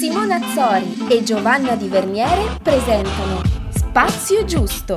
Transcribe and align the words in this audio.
Simona 0.00 0.36
Azzori 0.36 1.08
e 1.10 1.22
Giovanna 1.22 1.76
Di 1.76 1.86
Verniere 1.86 2.56
presentano 2.62 3.42
Spazio 3.68 4.46
Giusto. 4.46 4.96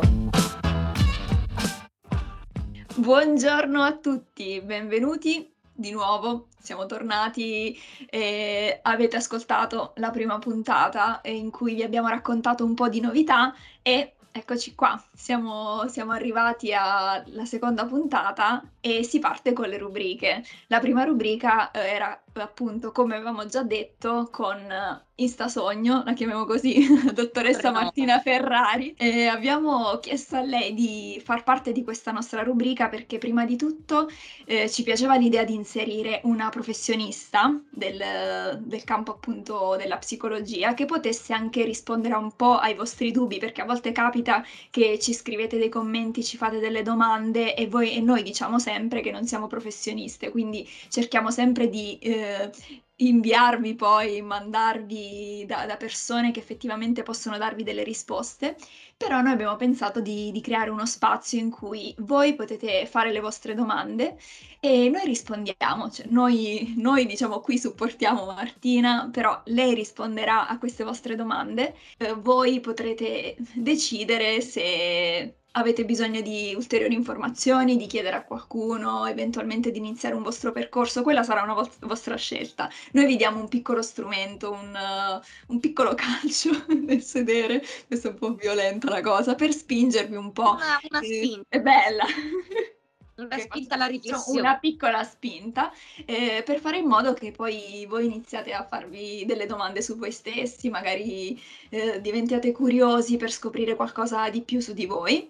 Buongiorno 2.96 3.82
a 3.82 3.98
tutti, 3.98 4.62
benvenuti 4.62 5.54
di 5.74 5.92
nuovo. 5.92 6.48
Siamo 6.58 6.86
tornati 6.86 7.78
e 8.10 8.80
avete 8.82 9.18
ascoltato 9.18 9.92
la 9.98 10.10
prima 10.10 10.40
puntata 10.40 11.20
in 11.26 11.52
cui 11.52 11.74
vi 11.74 11.84
abbiamo 11.84 12.08
raccontato 12.08 12.64
un 12.64 12.74
po' 12.74 12.88
di 12.88 13.02
novità 13.02 13.54
e 13.82 14.14
Eccoci 14.36 14.74
qua, 14.74 15.00
siamo, 15.14 15.88
siamo, 15.90 16.12
arrivati 16.12 16.74
alla 16.74 17.46
seconda 17.46 17.86
puntata 17.86 18.64
e 18.86 19.02
si 19.06 19.20
parte 19.20 19.54
con 19.54 19.70
le 19.70 19.78
rubriche. 19.78 20.44
La 20.68 20.80
prima 20.80 21.06
rubrica 21.06 21.72
eh, 21.72 21.80
era 21.80 22.22
appunto, 22.34 22.92
come 22.92 23.16
avevamo 23.16 23.46
già 23.46 23.64
detto, 23.64 24.28
con 24.30 24.60
Instasogno, 25.16 26.02
la 26.04 26.14
chiamiamo 26.14 26.44
così, 26.44 26.86
dottoressa 27.14 27.72
Martina 27.72 28.20
Ferrari, 28.20 28.94
e 28.98 29.28
abbiamo 29.28 30.00
chiesto 30.00 30.36
a 30.36 30.42
lei 30.42 30.74
di 30.74 31.22
far 31.24 31.44
parte 31.44 31.72
di 31.72 31.84
questa 31.84 32.12
nostra 32.12 32.42
rubrica 32.42 32.90
perché 32.90 33.20
prima 33.20 33.46
di 33.46 33.56
tutto 33.56 34.10
eh, 34.46 34.70
ci 34.70 34.84
piaceva 34.84 35.16
l'idea 35.16 35.46
di 35.46 35.54
inserire 35.54 36.20
una 36.24 36.50
professionista 36.50 37.58
del, 37.70 38.60
del, 38.64 38.84
campo 38.84 39.12
appunto 39.12 39.76
della 39.78 39.98
psicologia 39.98 40.74
che 40.74 40.86
potesse 40.86 41.32
anche 41.32 41.64
rispondere 41.64 42.16
un 42.16 42.36
po' 42.36 42.58
ai 42.58 42.74
vostri 42.74 43.12
dubbi, 43.12 43.38
perché 43.38 43.62
a 43.62 43.66
volte 43.66 43.94
capita 43.94 44.44
che 44.72 44.98
ci 45.00 45.14
scrivete 45.14 45.58
dei 45.58 45.70
commenti, 45.70 46.24
ci 46.24 46.36
fate 46.36 46.60
delle 46.60 46.82
domande 46.82 47.56
e, 47.56 47.68
voi, 47.68 47.96
e 47.96 48.02
noi 48.02 48.24
diciamo 48.24 48.58
sempre 48.58 48.73
che 49.02 49.12
non 49.12 49.26
siamo 49.26 49.48
professioniste, 49.48 50.30
quindi 50.32 50.68
cerchiamo 50.90 51.32
sempre 51.32 51.70
di... 51.70 51.98
Eh, 52.00 52.52
inviarvi 52.98 53.76
poi, 53.76 54.22
mandarvi 54.22 55.46
da, 55.48 55.66
da, 55.66 55.78
persone 55.78 56.32
che 56.32 56.40
effettivamente 56.40 57.04
possono 57.04 57.38
darvi 57.38 57.64
delle 57.64 57.84
risposte, 57.84 58.56
però 58.96 59.22
noi 59.22 59.34
abbiamo 59.34 59.56
pensato 59.56 60.00
di, 60.00 60.32
di, 60.32 60.42
creare 60.42 60.70
uno 60.70 60.86
spazio 60.86 61.40
in 61.40 61.50
cui 61.50 61.94
voi 62.00 62.36
potete 62.36 62.86
fare 62.86 63.12
le 63.12 63.20
vostre 63.20 63.56
domande 63.56 64.18
e 64.60 64.90
noi 64.90 65.06
rispondiamo, 65.06 65.90
cioè 65.90 66.06
noi, 66.10 66.74
noi 66.78 67.06
diciamo 67.06 67.40
qui 67.40 67.58
supportiamo 67.58 68.26
Martina, 68.26 69.10
però 69.12 69.42
lei 69.46 69.74
risponderà 69.74 70.48
a 70.48 70.58
queste 70.60 70.84
vostre 70.84 71.16
domande, 71.16 71.76
eh, 71.98 72.14
voi 72.14 72.60
potrete 72.60 73.36
decidere 73.56 74.40
se 74.42 75.36
avete 75.54 75.86
bisogno 75.86 76.22
di 76.22 76.54
ulteriori 76.56 76.94
informazioni, 76.94 77.78
di 77.78 77.88
chiedere 77.88 78.16
a 78.16 78.24
qualcuno, 78.24 79.06
eventualmente 79.06 79.72
di 79.72 79.78
iniziare 79.78 80.16
un 80.16 80.24
vostro 80.24 80.52
percorso, 80.52 81.04
quella 81.04 81.24
sarà 81.24 81.44
una 81.44 81.54
vo- 81.54 81.70
vostra 81.82 82.16
scelta. 82.16 82.70
Noi 82.94 83.06
vi 83.06 83.16
diamo 83.16 83.40
un 83.40 83.48
piccolo 83.48 83.82
strumento, 83.82 84.52
un, 84.52 84.74
uh, 84.74 85.54
un 85.54 85.60
piccolo 85.60 85.94
calcio 85.96 86.50
nel 86.68 87.02
sedere, 87.02 87.64
questa 87.88 88.08
è 88.10 88.12
un 88.12 88.18
po' 88.18 88.34
violenta 88.34 88.90
la 88.90 89.02
cosa, 89.02 89.36
per 89.36 89.54
spingervi 89.54 90.16
un 90.16 90.32
po'. 90.32 90.52
Una, 90.52 90.80
una 90.90 91.02
spinta. 91.02 91.46
È 91.50 91.62
bella. 91.62 92.06
Una 93.16 93.38
spinta 93.38 93.76
alla 93.76 93.86
riflessione. 93.86 94.40
Una 94.40 94.58
piccola 94.58 95.04
spinta 95.04 95.72
eh, 96.06 96.42
per 96.44 96.60
fare 96.60 96.78
in 96.78 96.88
modo 96.88 97.14
che 97.14 97.32
poi 97.32 97.86
voi 97.88 98.06
iniziate 98.06 98.54
a 98.54 98.66
farvi 98.66 99.24
delle 99.26 99.46
domande 99.46 99.82
su 99.82 99.98
voi 99.98 100.12
stessi, 100.12 100.70
magari 100.70 101.40
eh, 101.70 102.02
diventiate 102.02 102.52
curiosi 102.52 103.18
per 103.18 103.32
scoprire 103.32 103.76
qualcosa 103.76 104.30
di 104.30 104.42
più 104.42 104.60
su 104.60 104.74
di 104.74 104.86
voi. 104.86 105.30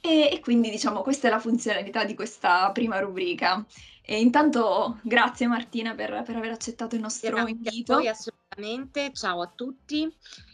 E, 0.00 0.30
e, 0.32 0.40
quindi 0.40 0.68
diciamo 0.68 1.00
questa 1.02 1.28
è 1.28 1.30
la 1.30 1.38
funzionalità 1.38 2.04
di 2.04 2.14
questa 2.14 2.70
prima 2.72 2.98
rubrica. 2.98 3.64
E 4.04 4.20
intanto 4.20 4.98
grazie 5.02 5.46
Martina 5.46 5.94
per, 5.94 6.22
per 6.26 6.36
aver 6.36 6.50
accettato 6.50 6.96
il 6.96 7.00
nostro 7.00 7.30
grazie 7.30 7.50
invito. 7.50 7.94
A 7.94 8.10
assolutamente, 8.10 9.12
ciao 9.14 9.40
a 9.40 9.50
tutti 9.54 10.12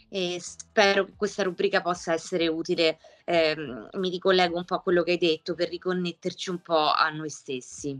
e 0.09 0.39
spero 0.41 1.05
che 1.05 1.13
questa 1.15 1.43
rubrica 1.43 1.81
possa 1.81 2.13
essere 2.13 2.47
utile. 2.47 2.99
Eh, 3.23 3.55
mi 3.93 4.09
ricollego 4.09 4.57
un 4.57 4.65
po' 4.65 4.75
a 4.75 4.81
quello 4.81 5.03
che 5.03 5.11
hai 5.11 5.17
detto 5.17 5.53
per 5.53 5.69
riconnetterci 5.69 6.49
un 6.49 6.59
po' 6.61 6.91
a 6.91 7.09
noi 7.09 7.29
stessi, 7.29 7.97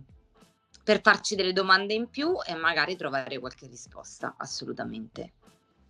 per 0.84 1.02
farci 1.02 1.36
delle 1.36 1.54
domande 1.54 1.94
in 1.94 2.10
più 2.10 2.38
e 2.46 2.56
magari 2.56 2.96
trovare 2.96 3.38
qualche 3.38 3.68
risposta, 3.68 4.34
assolutamente. 4.38 5.34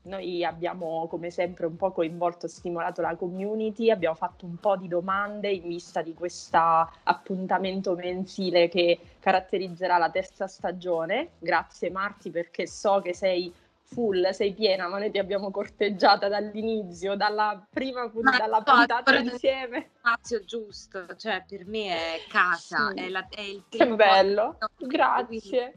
Noi 0.01 0.45
abbiamo 0.45 1.07
come 1.07 1.29
sempre 1.29 1.65
un 1.65 1.75
po' 1.75 1.91
coinvolto 1.91 2.45
e 2.45 2.49
stimolato 2.49 3.01
la 3.01 3.15
community, 3.15 3.91
abbiamo 3.91 4.15
fatto 4.15 4.45
un 4.45 4.55
po' 4.55 4.77
di 4.77 4.87
domande 4.87 5.51
in 5.51 5.67
vista 5.67 6.01
di 6.01 6.13
questo 6.13 6.57
appuntamento 7.03 7.95
mensile 7.95 8.69
che 8.69 8.97
caratterizzerà 9.19 9.97
la 9.97 10.09
terza 10.09 10.47
stagione. 10.47 11.31
Grazie 11.37 11.91
Marti 11.91 12.31
perché 12.31 12.65
so 12.65 13.01
che 13.01 13.13
sei 13.13 13.53
full, 13.91 14.29
sei 14.29 14.53
piena, 14.53 14.87
ma 14.87 14.99
noi 14.99 15.11
ti 15.11 15.17
abbiamo 15.17 15.51
corteggiata 15.51 16.27
dall'inizio, 16.27 17.15
dalla 17.15 17.65
prima 17.69 18.09
ma 18.21 18.37
dalla 18.37 18.61
puntata 18.61 19.15
insieme. 19.17 19.89
Spazio 19.97 20.43
giusto, 20.43 21.15
cioè 21.15 21.43
per 21.47 21.65
me 21.65 22.15
è 22.15 22.19
casa, 22.29 22.91
sì. 22.95 23.03
è, 23.03 23.09
la, 23.09 23.27
è, 23.29 23.41
il 23.41 23.63
Che 23.67 23.87
bello, 23.87 24.57
grazie. 24.77 25.73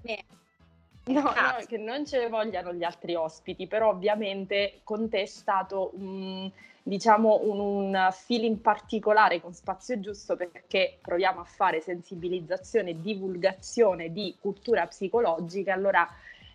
No, 1.05 1.23
no, 1.23 1.33
che 1.67 1.79
non 1.79 2.07
ce 2.07 2.19
ne 2.19 2.29
vogliano 2.29 2.73
gli 2.73 2.85
altri 2.85 3.15
ospiti, 3.17 3.67
però 3.67 3.89
ovviamente 3.89 4.81
con 4.85 5.09
te 5.09 5.23
è 5.23 5.27
stato 5.27 5.91
un, 5.95 6.49
diciamo 6.81 7.41
un, 7.43 7.59
un 7.59 8.09
feeling 8.13 8.59
particolare 8.59 9.41
con 9.41 9.53
Spazio 9.53 9.99
Giusto 9.99 10.37
perché 10.37 10.99
proviamo 11.01 11.41
a 11.41 11.45
fare 11.45 11.81
sensibilizzazione 11.81 12.91
e 12.91 13.01
divulgazione 13.01 14.13
di 14.13 14.37
cultura 14.39 14.87
psicologica, 14.87 15.73
allora 15.73 16.09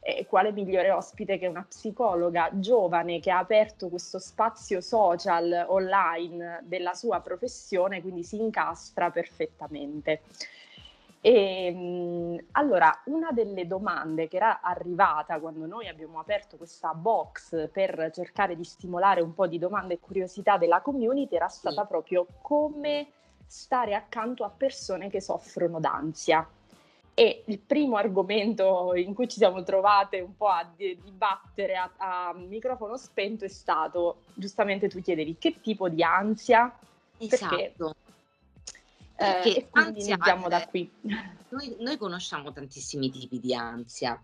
eh, 0.07 0.25
quale 0.25 0.53
migliore 0.53 0.90
ospite 0.90 1.38
che 1.38 1.47
una 1.47 1.66
psicologa 1.68 2.50
giovane 2.53 3.19
che 3.19 3.29
ha 3.29 3.40
aperto 3.40 3.90
questo 3.90 4.19
spazio 4.19 4.79
social 4.79 5.66
online 5.68 6.62
della 6.63 6.94
sua 6.94 7.19
professione, 7.19 8.00
quindi 8.00 8.23
si 8.23 8.38
incastra 8.38 9.12
perfettamente. 9.12 10.22
E, 11.19 11.66
ehm, 11.66 12.45
allora, 12.51 13.01
una 13.07 13.31
delle 13.31 13.68
domande 13.68 14.29
che 14.29 14.38
era 14.38 14.62
arrivata 14.62 15.41
quando 15.41 15.66
noi 15.66 15.90
abbiamo 15.90 16.19
aperto 16.19 16.56
questa 16.56 16.94
box 16.94 17.69
per 17.69 18.09
cercare 18.13 18.56
di 18.56 18.63
stimolare 18.63 19.19
un 19.19 19.34
po' 19.34 19.45
di 19.45 19.59
domande 19.59 19.95
e 19.95 20.00
curiosità 20.00 20.57
della 20.57 20.79
community 20.79 21.35
era 21.35 21.50
stata 21.50 21.84
proprio 21.84 22.25
come 22.41 23.07
stare 23.45 23.94
accanto 23.94 24.45
a 24.45 24.50
persone 24.56 25.09
che 25.09 25.19
soffrono 25.19 25.81
d'ansia. 25.81 26.47
E 27.19 27.44
il 27.47 27.57
primo 27.57 27.95
argomento 27.95 28.94
in 28.94 29.16
cui 29.16 29.28
ci 29.28 29.38
siamo 29.38 29.63
trovate 29.63 30.19
un 30.19 30.38
po' 30.38 30.50
a 30.50 30.69
dibattere 30.75 31.75
a, 31.75 31.91
a 31.97 32.33
microfono 32.35 32.95
spento 32.95 33.44
è 33.44 33.47
stato, 33.47 34.22
giustamente 34.35 34.88
tu 34.88 35.01
chiedevi, 35.01 35.38
che 35.39 35.59
tipo 35.59 35.89
di 35.89 36.03
ansia? 36.03 36.77
Esatto. 37.17 37.56
Perché, 37.56 37.95
Perché 39.16 39.57
eh, 39.57 39.67
quindi 39.67 40.00
ansia, 40.00 40.13
iniziamo 40.13 40.47
da 40.47 40.67
qui. 40.67 40.91
Noi, 41.50 41.75
noi 41.79 41.97
conosciamo 41.97 42.51
tantissimi 42.51 43.09
tipi 43.09 43.39
di 43.39 43.56
ansia, 43.56 44.22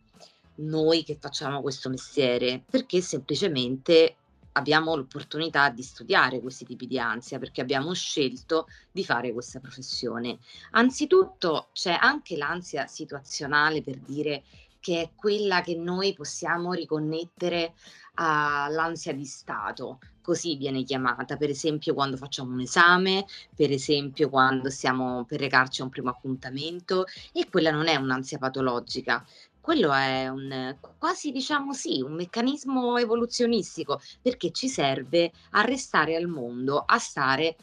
noi 0.58 1.04
che 1.04 1.18
facciamo 1.20 1.64
questo 1.64 1.90
mestiere, 1.90 2.62
perché 2.70 3.02
semplicemente 3.02 4.18
abbiamo 4.54 4.96
l'opportunità 4.96 5.70
di 5.70 5.84
studiare 5.84 6.40
questi 6.40 6.66
tipi 6.66 6.88
di 6.88 7.00
ansia 7.00 7.40
perché 7.40 7.62
abbiamo 7.62 7.94
scelto 7.94 8.68
di 8.92 9.04
fare 9.04 9.34
questa 9.34 9.60
professione. 9.60 10.40
Anzitutto 10.72 11.70
c'è 11.74 11.98
anche 12.00 12.38
l'ansia 12.38 12.88
situazionale 12.88 13.82
per 13.82 13.98
dire 14.00 14.44
che 14.80 15.02
è 15.02 15.12
quella 15.16 15.62
che 15.62 15.76
noi 15.76 16.14
possiamo 16.14 16.74
riconnettere 16.74 17.74
all'ansia 18.16 19.14
di 19.14 19.26
stato, 19.26 20.00
così 20.22 20.58
viene 20.58 20.84
chiamata, 20.84 21.38
per 21.38 21.50
esempio 21.50 21.94
quando 21.94 22.18
facciamo 22.18 22.52
un 22.52 22.60
esame, 22.60 23.26
per 23.56 23.72
esempio 23.72 24.30
quando 24.30 24.70
stiamo 24.70 25.24
per 25.24 25.40
recarci 25.40 25.82
a 25.82 25.86
un 25.86 25.90
primo 25.90 26.10
appuntamento 26.10 27.06
e 27.32 27.48
quella 27.50 27.72
non 27.72 27.88
è 27.88 27.96
un'ansia 27.96 28.38
patologica, 28.38 29.26
quello 29.64 29.94
è 29.94 30.28
un 30.28 30.78
quasi 31.00 31.32
diciamo 31.32 31.72
sì, 31.72 32.02
un 32.02 32.16
meccanismo 32.16 32.98
evoluzionistico, 32.98 34.02
perché 34.22 34.52
ci 34.52 34.68
serve 34.68 35.32
a 35.52 35.62
restare 35.62 36.18
al 36.18 36.28
mondo, 36.28 36.84
a 36.86 36.98
stare 36.98 37.56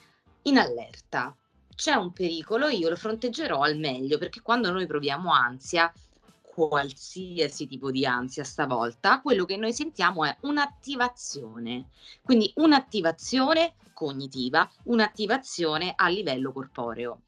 in 0.45 0.57
allerta. 0.57 1.37
C'è 1.75 1.93
un 1.93 2.11
pericolo, 2.11 2.69
io 2.69 2.89
lo 2.89 2.97
fronteggerò 2.97 3.61
al 3.61 3.77
meglio, 3.77 4.17
perché 4.17 4.41
quando 4.41 4.71
noi 4.71 4.87
proviamo 4.87 5.31
ansia, 5.31 5.93
qualsiasi 6.41 7.67
tipo 7.67 7.91
di 7.91 8.07
ansia 8.07 8.45
stavolta, 8.45 9.21
quello 9.21 9.45
che 9.45 9.59
noi 9.59 9.75
sentiamo 9.75 10.25
è 10.25 10.35
un'attivazione. 10.41 11.91
Quindi 12.23 12.51
un'attivazione 12.57 13.75
cognitiva, 13.93 14.67
un'attivazione 14.85 15.93
a 15.95 16.09
livello 16.09 16.51
corporeo. 16.51 17.25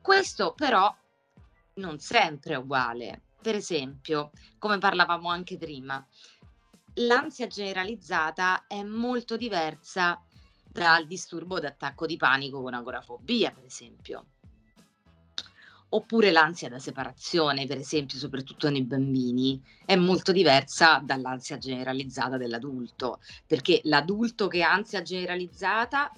Questo 0.00 0.54
però 0.54 0.94
non 1.74 1.98
sempre 1.98 2.54
è 2.54 2.58
uguale 2.58 3.22
per 3.40 3.54
esempio, 3.54 4.30
come 4.58 4.78
parlavamo 4.78 5.28
anche 5.28 5.56
prima, 5.56 6.04
l'ansia 6.94 7.46
generalizzata 7.46 8.66
è 8.66 8.82
molto 8.82 9.36
diversa 9.36 10.22
dal 10.70 11.06
disturbo 11.06 11.58
d'attacco 11.58 12.06
di 12.06 12.16
panico 12.16 12.60
con 12.62 12.74
agorafobia, 12.74 13.50
per 13.50 13.64
esempio. 13.64 14.26
Oppure 15.90 16.30
l'ansia 16.30 16.68
da 16.68 16.78
separazione, 16.78 17.66
per 17.66 17.78
esempio, 17.78 18.18
soprattutto 18.18 18.68
nei 18.68 18.84
bambini, 18.84 19.62
è 19.86 19.96
molto 19.96 20.32
diversa 20.32 21.00
dall'ansia 21.02 21.56
generalizzata 21.56 22.36
dell'adulto, 22.36 23.20
perché 23.46 23.80
l'adulto 23.84 24.48
che 24.48 24.62
ha 24.62 24.70
ansia 24.70 25.00
generalizzata 25.00 26.12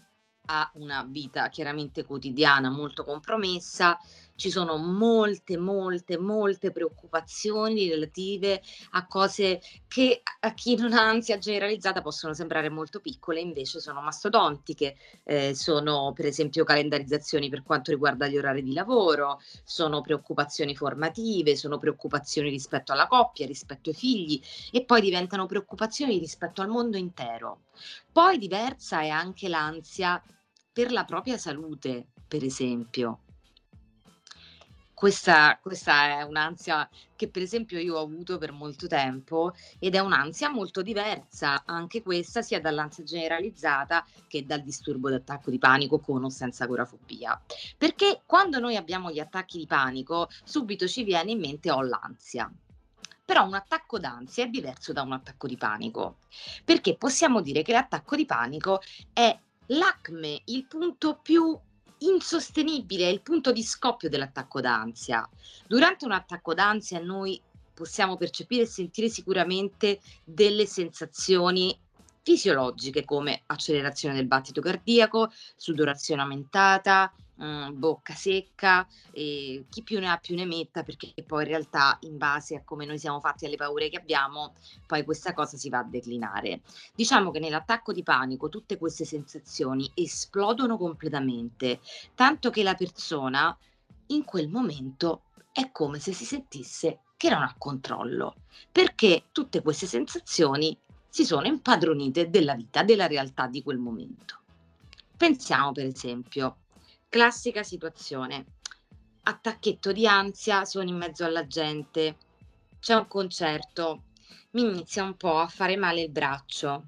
ha 0.47 0.71
una 0.75 1.05
vita 1.09 1.49
chiaramente 1.49 2.05
quotidiana 2.05 2.69
molto 2.71 3.05
compromessa, 3.05 3.97
ci 4.41 4.51
sono 4.51 4.79
molte, 4.79 5.59
molte, 5.59 6.17
molte 6.17 6.71
preoccupazioni 6.73 7.91
relative 7.91 8.63
a 8.93 9.07
cose 9.07 9.61
che 9.87 10.23
a 10.41 10.55
chi 10.55 10.77
non 10.77 10.95
ha 10.95 11.07
ansia 11.07 11.37
generalizzata 11.37 12.01
possono 12.01 12.33
sembrare 12.33 12.71
molto 12.71 13.01
piccole, 13.01 13.41
invece 13.41 13.81
sono 13.81 14.01
mastodontiche, 14.01 14.97
eh, 15.25 15.55
sono 15.55 16.15
per 16.15 16.25
esempio 16.25 16.65
calendarizzazioni 16.65 17.51
per 17.51 17.63
quanto 17.63 17.91
riguarda 17.91 18.29
gli 18.29 18.39
orari 18.39 18.63
di 18.63 18.73
lavoro, 18.73 19.43
sono 19.63 20.01
preoccupazioni 20.01 20.75
formative, 20.75 21.55
sono 21.55 21.77
preoccupazioni 21.77 22.49
rispetto 22.49 22.93
alla 22.93 23.07
coppia, 23.09 23.45
rispetto 23.45 23.91
ai 23.91 23.97
figli 23.97 24.41
e 24.73 24.87
poi 24.87 25.03
diventano 25.03 25.45
preoccupazioni 25.45 26.19
rispetto 26.19 26.63
al 26.63 26.69
mondo 26.69 26.97
intero. 26.97 27.65
Poi 28.11 28.39
diversa 28.39 29.03
è 29.03 29.09
anche 29.09 29.51
l'ansia 29.51 30.23
per 30.73 30.93
la 30.93 31.05
propria 31.05 31.37
salute, 31.37 32.07
per 32.27 32.43
esempio. 32.43 33.19
Questa, 35.01 35.59
questa, 35.63 36.19
è 36.19 36.23
un'ansia 36.25 36.87
che 37.17 37.31
per 37.31 37.41
esempio 37.41 37.79
io 37.79 37.97
ho 37.97 38.03
avuto 38.03 38.37
per 38.37 38.53
molto 38.53 38.87
tempo 38.87 39.55
ed 39.79 39.95
è 39.95 39.99
un'ansia 39.99 40.51
molto 40.51 40.83
diversa, 40.83 41.63
anche 41.65 42.03
questa 42.03 42.43
sia 42.43 42.61
dall'ansia 42.61 43.03
generalizzata 43.05 44.05
che 44.29 44.45
dal 44.45 44.61
disturbo 44.61 45.09
d'attacco 45.09 45.51
di 45.51 45.57
panico 45.57 46.01
con 46.01 46.25
o 46.25 46.29
senza 46.29 46.65
agorafobia. 46.65 47.41
Perché 47.79 48.21
quando 48.27 48.59
noi 48.59 48.77
abbiamo 48.77 49.11
gli 49.11 49.21
attacchi 49.21 49.57
di 49.57 49.67
panico, 49.67 50.29
subito 50.45 50.87
ci 50.87 51.03
viene 51.03 51.31
in 51.31 51.41
mente 51.41 51.71
ho 51.71 51.81
l'ansia. 51.81 52.53
Però 53.25 53.47
un 53.47 53.55
attacco 53.55 53.99
d'ansia 53.99 54.45
è 54.45 54.49
diverso 54.49 54.93
da 54.93 55.01
un 55.01 55.13
attacco 55.13 55.47
di 55.47 55.57
panico, 55.57 56.19
perché 56.63 56.99
possiamo 56.99 57.41
dire 57.41 57.63
che 57.63 57.73
l'attacco 57.73 58.17
di 58.17 58.27
panico 58.27 58.83
è 59.15 59.35
l'acme, 59.69 60.43
il 60.45 60.67
punto 60.67 61.19
più 61.23 61.59
insostenibile, 62.01 63.05
è 63.05 63.13
il 63.13 63.23
punto 63.23 63.53
di 63.53 63.63
scoppio 63.63 64.09
dell'attacco 64.09 64.61
d'ansia. 64.61 65.29
Durante 65.67 66.05
un 66.05 66.13
attacco 66.13 66.55
d'ansia 66.55 67.01
noi 67.01 67.41
possiamo 67.73 68.17
percepire 68.17 68.63
e 68.63 68.67
sentire 68.67 69.09
sicuramente 69.09 70.01
delle 70.25 70.67
sensazioni 70.67 71.77
fisiologiche 72.23 73.05
come 73.05 73.43
accelerazione 73.47 74.15
del 74.15 74.27
battito 74.27 74.61
cardiaco, 74.61 75.33
sudorazione 75.57 76.23
aumentata, 76.23 77.13
mh, 77.41 77.79
bocca 77.79 78.15
secca, 78.15 78.87
e 79.13 79.65
chi 79.69 79.83
più 79.83 79.99
ne 79.99 80.09
ha 80.09 80.19
più 80.19 80.35
ne 80.35 80.45
metta 80.45 80.83
perché 80.83 81.13
poi 81.27 81.43
in 81.43 81.49
realtà 81.49 81.99
in 82.03 82.19
base 82.19 82.57
a 82.57 82.63
come 82.63 82.85
noi 82.85 82.99
siamo 82.99 83.21
fatti 83.21 83.47
alle 83.47 83.57
paure 83.57 83.89
che 83.89 83.97
abbiamo, 83.97 84.55
poi 84.87 85.05
questa 85.05 85.33
cosa 85.33 85.57
si 85.57 85.69
va 85.69 85.79
a 85.79 85.85
declinare. 85.85 86.61
Diciamo 86.95 87.31
che 87.31 87.39
nell'attacco 87.39 87.93
di 87.93 88.03
panico 88.03 88.49
tutte 88.49 88.77
queste 88.79 89.05
sensazioni 89.05 89.91
esplodono 89.95 90.77
completamente, 90.77 91.81
tanto 92.15 92.51
che 92.51 92.63
la 92.63 92.75
persona 92.75 93.57
in 94.09 94.25
quel 94.25 94.49
momento 94.49 95.23
è 95.53 95.71
come 95.73 95.99
se 95.99 96.13
si 96.13 96.25
sentisse 96.25 97.01
che 97.17 97.31
non 97.31 97.43
ha 97.43 97.55
controllo, 97.59 98.35
perché 98.71 99.25
tutte 99.33 99.63
queste 99.63 99.87
sensazioni 99.87 100.77
si 101.09 101.25
sono 101.25 101.47
impadronite 101.47 102.31
della 102.31 102.55
vita, 102.55 102.83
della 102.83 103.07
realtà 103.07 103.47
di 103.47 103.63
quel 103.63 103.79
momento. 103.79 104.39
Pensiamo 105.17 105.73
per 105.73 105.85
esempio 105.85 106.57
Classica 107.11 107.65
situazione. 107.65 108.45
Attacchetto 109.25 109.91
di 109.91 110.07
ansia, 110.07 110.65
sono 110.65 110.89
in 110.89 110.97
mezzo 110.97 111.25
alla 111.25 111.45
gente, 111.45 112.17
c'è 112.79 112.95
un 112.95 113.09
concerto, 113.09 114.05
mi 114.53 114.63
inizia 114.63 115.03
un 115.03 115.17
po' 115.17 115.39
a 115.39 115.49
fare 115.49 115.77
male 115.77 116.03
il 116.03 116.11
braccio. 116.11 116.85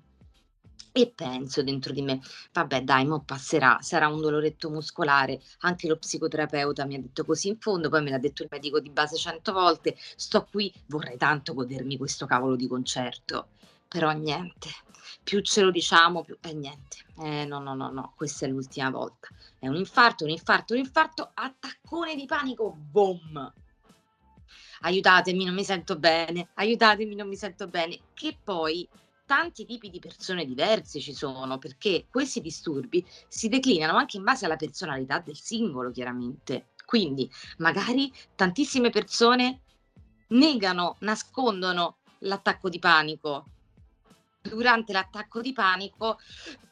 E 0.92 1.10
penso 1.12 1.64
dentro 1.64 1.92
di 1.92 2.02
me, 2.02 2.20
vabbè 2.52 2.82
dai, 2.82 3.04
mo 3.04 3.24
passerà, 3.24 3.78
sarà 3.80 4.06
un 4.06 4.20
doloretto 4.20 4.70
muscolare, 4.70 5.42
anche 5.62 5.88
lo 5.88 5.96
psicoterapeuta 5.96 6.86
mi 6.86 6.94
ha 6.94 7.00
detto 7.00 7.24
così 7.24 7.48
in 7.48 7.58
fondo, 7.58 7.88
poi 7.88 8.04
me 8.04 8.10
l'ha 8.10 8.18
detto 8.18 8.44
il 8.44 8.48
medico 8.48 8.78
di 8.78 8.90
base 8.90 9.16
cento 9.16 9.52
volte, 9.52 9.96
sto 10.14 10.44
qui, 10.48 10.72
vorrei 10.86 11.16
tanto 11.16 11.52
godermi 11.52 11.96
questo 11.96 12.26
cavolo 12.26 12.54
di 12.54 12.68
concerto, 12.68 13.48
però 13.88 14.12
niente, 14.12 14.68
più 15.22 15.40
ce 15.40 15.62
lo 15.62 15.70
diciamo, 15.70 16.24
più... 16.24 16.36
Eh 16.40 16.54
niente, 16.54 16.98
eh, 17.22 17.44
no, 17.44 17.58
no, 17.60 17.74
no, 17.74 17.90
no, 17.90 18.12
questa 18.16 18.46
è 18.46 18.48
l'ultima 18.48 18.90
volta. 18.90 19.28
È 19.58 19.68
un 19.68 19.76
infarto, 19.76 20.24
un 20.24 20.30
infarto, 20.30 20.74
un 20.74 20.80
infarto, 20.80 21.30
attaccone 21.34 22.14
di 22.14 22.26
panico, 22.26 22.70
boom! 22.72 23.52
Aiutatemi, 24.80 25.44
non 25.44 25.54
mi 25.54 25.64
sento 25.64 25.96
bene, 25.96 26.48
aiutatemi, 26.54 27.14
non 27.14 27.28
mi 27.28 27.36
sento 27.36 27.68
bene. 27.68 28.00
Che 28.14 28.36
poi 28.42 28.88
tanti 29.24 29.64
tipi 29.64 29.90
di 29.90 29.98
persone 30.00 30.44
diverse 30.44 31.00
ci 31.00 31.14
sono, 31.14 31.58
perché 31.58 32.06
questi 32.10 32.40
disturbi 32.40 33.06
si 33.28 33.48
declinano 33.48 33.96
anche 33.96 34.16
in 34.16 34.24
base 34.24 34.44
alla 34.44 34.56
personalità 34.56 35.20
del 35.20 35.36
singolo, 35.36 35.90
chiaramente. 35.90 36.70
Quindi 36.84 37.30
magari 37.58 38.12
tantissime 38.34 38.90
persone 38.90 39.60
negano, 40.28 40.96
nascondono 41.00 41.98
l'attacco 42.18 42.68
di 42.68 42.78
panico, 42.78 43.46
durante 44.42 44.92
l'attacco 44.92 45.40
di 45.40 45.52
panico 45.52 46.18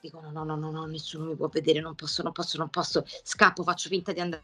dicono 0.00 0.30
no, 0.30 0.44
no, 0.44 0.56
no, 0.56 0.70
no, 0.70 0.84
nessuno 0.86 1.26
mi 1.26 1.36
può 1.36 1.48
vedere, 1.48 1.80
non 1.80 1.94
posso, 1.94 2.22
non 2.22 2.32
posso, 2.32 2.58
non 2.58 2.68
posso, 2.68 3.04
scappo, 3.22 3.62
faccio 3.62 3.88
finta 3.88 4.12
di 4.12 4.20
andare 4.20 4.42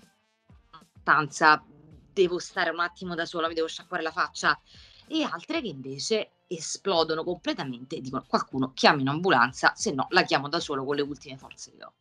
in 0.00 0.78
stanza, 1.00 1.64
devo 2.12 2.38
stare 2.38 2.70
un 2.70 2.80
attimo 2.80 3.14
da 3.14 3.24
sola, 3.24 3.48
mi 3.48 3.54
devo 3.54 3.68
sciacquare 3.68 4.02
la 4.02 4.12
faccia. 4.12 4.58
E 5.08 5.22
altre 5.22 5.60
che 5.60 5.68
invece 5.68 6.30
esplodono 6.48 7.24
completamente 7.24 7.96
e 7.96 8.00
dicono 8.00 8.24
qualcuno 8.26 8.72
chiami 8.72 9.02
un'ambulanza, 9.02 9.72
se 9.74 9.92
no 9.92 10.06
la 10.10 10.22
chiamo 10.22 10.48
da 10.48 10.60
solo 10.60 10.84
con 10.84 10.96
le 10.96 11.02
ultime 11.02 11.36
forze 11.36 11.72
che 11.76 11.84
ho. 11.84 11.92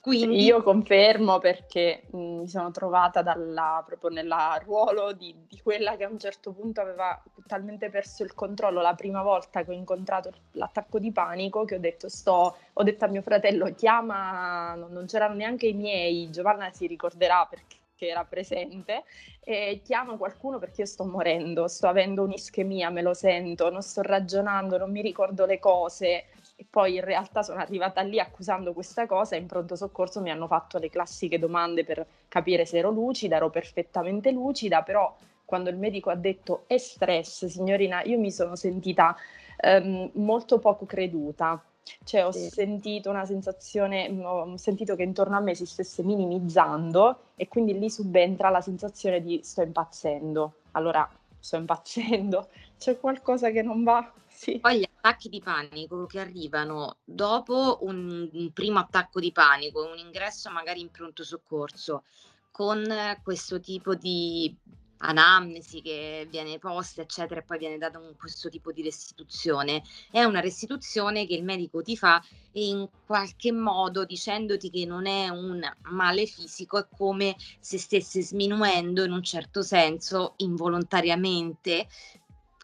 Quindi... 0.00 0.42
Io 0.42 0.62
confermo 0.62 1.38
perché 1.38 2.06
mh, 2.10 2.18
mi 2.18 2.48
sono 2.48 2.70
trovata 2.70 3.20
dalla, 3.20 3.82
proprio 3.86 4.10
nel 4.10 4.34
ruolo 4.64 5.12
di, 5.12 5.34
quella 5.62 5.96
che 5.96 6.04
a 6.04 6.08
un 6.08 6.18
certo 6.18 6.52
punto 6.52 6.80
aveva 6.80 7.22
talmente 7.46 7.90
perso 7.90 8.22
il 8.22 8.34
controllo 8.34 8.80
la 8.80 8.94
prima 8.94 9.22
volta 9.22 9.62
che 9.64 9.70
ho 9.70 9.74
incontrato 9.74 10.32
l'attacco 10.52 10.98
di 10.98 11.12
panico 11.12 11.64
che 11.64 11.76
ho 11.76 11.78
detto, 11.80 12.08
sto, 12.08 12.56
ho 12.72 12.82
detto 12.82 13.04
a 13.04 13.08
mio 13.08 13.22
fratello 13.22 13.72
chiama, 13.74 14.74
non, 14.74 14.92
non 14.92 15.06
c'erano 15.06 15.34
neanche 15.34 15.66
i 15.66 15.72
miei, 15.72 16.30
Giovanna 16.30 16.70
si 16.72 16.86
ricorderà 16.86 17.46
perché 17.48 17.78
era 18.06 18.24
presente 18.24 19.04
e 19.42 19.80
chiama 19.84 20.16
qualcuno 20.16 20.58
perché 20.58 20.82
io 20.82 20.86
sto 20.86 21.04
morendo, 21.04 21.68
sto 21.68 21.88
avendo 21.88 22.22
un'ischemia, 22.22 22.90
me 22.90 23.02
lo 23.02 23.14
sento, 23.14 23.70
non 23.70 23.82
sto 23.82 24.02
ragionando, 24.02 24.78
non 24.78 24.90
mi 24.90 25.02
ricordo 25.02 25.46
le 25.46 25.58
cose 25.58 26.26
e 26.56 26.66
poi 26.68 26.96
in 26.96 27.04
realtà 27.04 27.42
sono 27.42 27.58
arrivata 27.58 28.02
lì 28.02 28.20
accusando 28.20 28.72
questa 28.72 29.06
cosa 29.06 29.34
e 29.34 29.38
in 29.38 29.46
pronto 29.46 29.76
soccorso 29.76 30.20
mi 30.20 30.30
hanno 30.30 30.46
fatto 30.46 30.78
le 30.78 30.90
classiche 30.90 31.38
domande 31.38 31.84
per 31.84 32.06
capire 32.28 32.66
se 32.66 32.78
ero 32.78 32.90
lucida, 32.90 33.36
ero 33.36 33.50
perfettamente 33.50 34.30
lucida, 34.30 34.82
però 34.82 35.14
quando 35.50 35.68
il 35.68 35.76
medico 35.76 36.10
ha 36.10 36.14
detto 36.14 36.62
è 36.68 36.78
stress, 36.78 37.46
signorina, 37.46 38.04
io 38.04 38.20
mi 38.20 38.30
sono 38.30 38.54
sentita 38.54 39.16
um, 39.62 40.08
molto 40.14 40.60
poco 40.60 40.86
creduta. 40.86 41.60
Cioè 42.04 42.24
ho 42.24 42.30
sì. 42.30 42.48
sentito 42.50 43.10
una 43.10 43.24
sensazione, 43.24 44.08
ho 44.22 44.56
sentito 44.56 44.94
che 44.94 45.02
intorno 45.02 45.36
a 45.36 45.40
me 45.40 45.56
si 45.56 45.66
stesse 45.66 46.04
minimizzando 46.04 47.32
e 47.34 47.48
quindi 47.48 47.76
lì 47.76 47.90
subentra 47.90 48.48
la 48.48 48.60
sensazione 48.60 49.20
di 49.20 49.40
sto 49.42 49.62
impazzendo. 49.62 50.54
Allora, 50.72 51.10
sto 51.40 51.56
impazzendo, 51.56 52.48
c'è 52.78 53.00
qualcosa 53.00 53.50
che 53.50 53.62
non 53.62 53.82
va, 53.82 54.08
sì. 54.40 54.58
Poi 54.58 54.78
gli 54.78 54.88
attacchi 54.90 55.28
di 55.28 55.40
panico 55.40 56.06
che 56.06 56.18
arrivano 56.18 56.96
dopo 57.04 57.80
un, 57.82 58.26
un 58.32 58.52
primo 58.52 58.78
attacco 58.78 59.20
di 59.20 59.32
panico, 59.32 59.84
un 59.84 59.98
ingresso 59.98 60.48
magari 60.50 60.80
in 60.80 60.90
pronto 60.90 61.24
soccorso, 61.24 62.04
con 62.50 62.86
questo 63.22 63.60
tipo 63.60 63.94
di 63.94 64.56
anamnesi 65.00 65.80
che 65.82 66.26
viene 66.30 66.58
posta, 66.58 67.02
eccetera, 67.02 67.40
e 67.40 67.42
poi 67.42 67.58
viene 67.58 67.78
data 67.78 67.98
un, 67.98 68.14
questo 68.16 68.48
tipo 68.48 68.72
di 68.72 68.82
restituzione. 68.82 69.82
È 70.10 70.22
una 70.24 70.40
restituzione 70.40 71.26
che 71.26 71.34
il 71.34 71.44
medico 71.44 71.82
ti 71.82 71.96
fa 71.96 72.22
in 72.52 72.88
qualche 73.06 73.52
modo 73.52 74.04
dicendoti 74.04 74.70
che 74.70 74.84
non 74.84 75.06
è 75.06 75.28
un 75.28 75.60
male 75.90 76.26
fisico, 76.26 76.78
è 76.78 76.86
come 76.96 77.36
se 77.60 77.78
stesse 77.78 78.22
sminuendo 78.22 79.04
in 79.04 79.12
un 79.12 79.22
certo 79.22 79.62
senso 79.62 80.34
involontariamente 80.38 81.88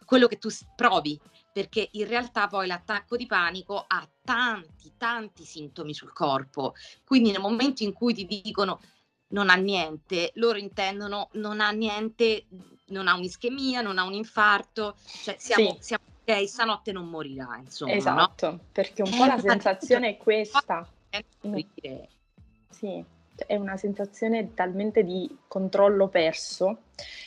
quello 0.05 0.27
che 0.27 0.37
tu 0.37 0.49
provi 0.75 1.19
perché 1.57 1.89
in 1.93 2.07
realtà 2.07 2.47
poi 2.47 2.67
l'attacco 2.67 3.17
di 3.17 3.25
panico 3.25 3.83
ha 3.87 4.07
tanti, 4.23 4.93
tanti 4.95 5.43
sintomi 5.43 5.91
sul 5.91 6.13
corpo. 6.13 6.75
Quindi 7.03 7.31
nel 7.31 7.41
momento 7.41 7.81
in 7.81 7.93
cui 7.93 8.13
ti 8.13 8.27
dicono 8.27 8.79
non 9.29 9.49
ha 9.49 9.55
niente, 9.55 10.31
loro 10.35 10.57
intendono 10.57 11.29
non 11.33 11.59
ha 11.59 11.71
niente, 11.71 12.45
non 12.87 13.07
ha 13.07 13.15
un'ischemia, 13.15 13.81
non 13.81 13.97
ha 13.97 14.03
un 14.03 14.13
infarto, 14.13 14.95
cioè 15.23 15.35
siamo, 15.37 15.73
sì. 15.73 15.77
siamo 15.81 16.03
ok, 16.25 16.47
stanotte 16.47 16.91
non 16.91 17.07
morirà, 17.09 17.57
insomma. 17.57 17.93
Esatto, 17.93 18.51
no? 18.51 18.59
perché 18.71 19.01
un 19.01 19.15
po' 19.15 19.25
la 19.25 19.37
sensazione 19.39 20.09
è 20.09 20.17
questa. 20.17 20.87
Mm. 21.45 21.59
Sì. 22.69 23.03
È 23.45 23.55
una 23.55 23.77
sensazione 23.77 24.53
talmente 24.53 25.03
di 25.03 25.37
controllo 25.47 26.07
perso 26.07 26.79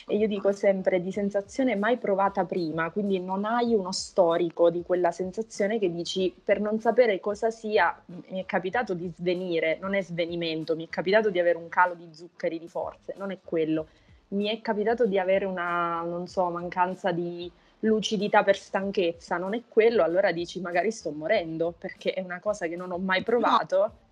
e 0.07 0.17
io 0.17 0.27
dico 0.27 0.51
sempre 0.51 1.01
di 1.01 1.11
sensazione 1.11 1.75
mai 1.75 1.97
provata 1.97 2.43
prima, 2.43 2.91
quindi 2.91 3.19
non 3.19 3.45
hai 3.45 3.73
uno 3.73 3.91
storico 3.91 4.69
di 4.69 4.83
quella 4.83 5.11
sensazione 5.11 5.79
che 5.79 5.91
dici 5.91 6.33
per 6.43 6.59
non 6.59 6.79
sapere 6.79 7.19
cosa 7.19 7.49
sia, 7.49 7.97
mi 8.05 8.41
è 8.41 8.45
capitato 8.45 8.93
di 8.93 9.11
svenire, 9.15 9.77
non 9.79 9.93
è 9.93 10.01
svenimento, 10.01 10.75
mi 10.75 10.85
è 10.85 10.89
capitato 10.89 11.29
di 11.29 11.39
avere 11.39 11.57
un 11.57 11.69
calo 11.69 11.93
di 11.93 12.09
zuccheri 12.11 12.59
di 12.59 12.67
forze, 12.67 13.13
non 13.17 13.31
è 13.31 13.39
quello, 13.43 13.87
mi 14.29 14.47
è 14.47 14.59
capitato 14.61 15.05
di 15.05 15.17
avere 15.17 15.45
una, 15.45 16.01
non 16.01 16.27
so, 16.27 16.49
mancanza 16.49 17.11
di 17.11 17.49
lucidità 17.81 18.43
per 18.43 18.57
stanchezza, 18.57 19.37
non 19.37 19.53
è 19.53 19.61
quello, 19.67 20.03
allora 20.03 20.31
dici 20.31 20.59
magari 20.59 20.91
sto 20.91 21.11
morendo 21.11 21.73
perché 21.77 22.13
è 22.13 22.21
una 22.21 22.39
cosa 22.39 22.67
che 22.67 22.75
non 22.75 22.91
ho 22.91 22.97
mai 22.97 23.23
provato. 23.23 23.77
No 23.77 24.09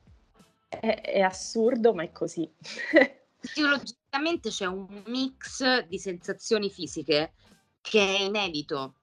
è, 0.69 1.01
è 1.01 1.21
assurdo, 1.21 1.93
ma 1.93 2.03
è 2.03 2.11
così. 2.11 2.49
Psicologicamente 3.41 4.49
c'è 4.49 4.65
un 4.65 5.03
mix 5.07 5.85
di 5.87 5.97
sensazioni 5.97 6.69
fisiche 6.69 7.33
che 7.81 7.99
è 7.99 8.21
inedito 8.21 8.95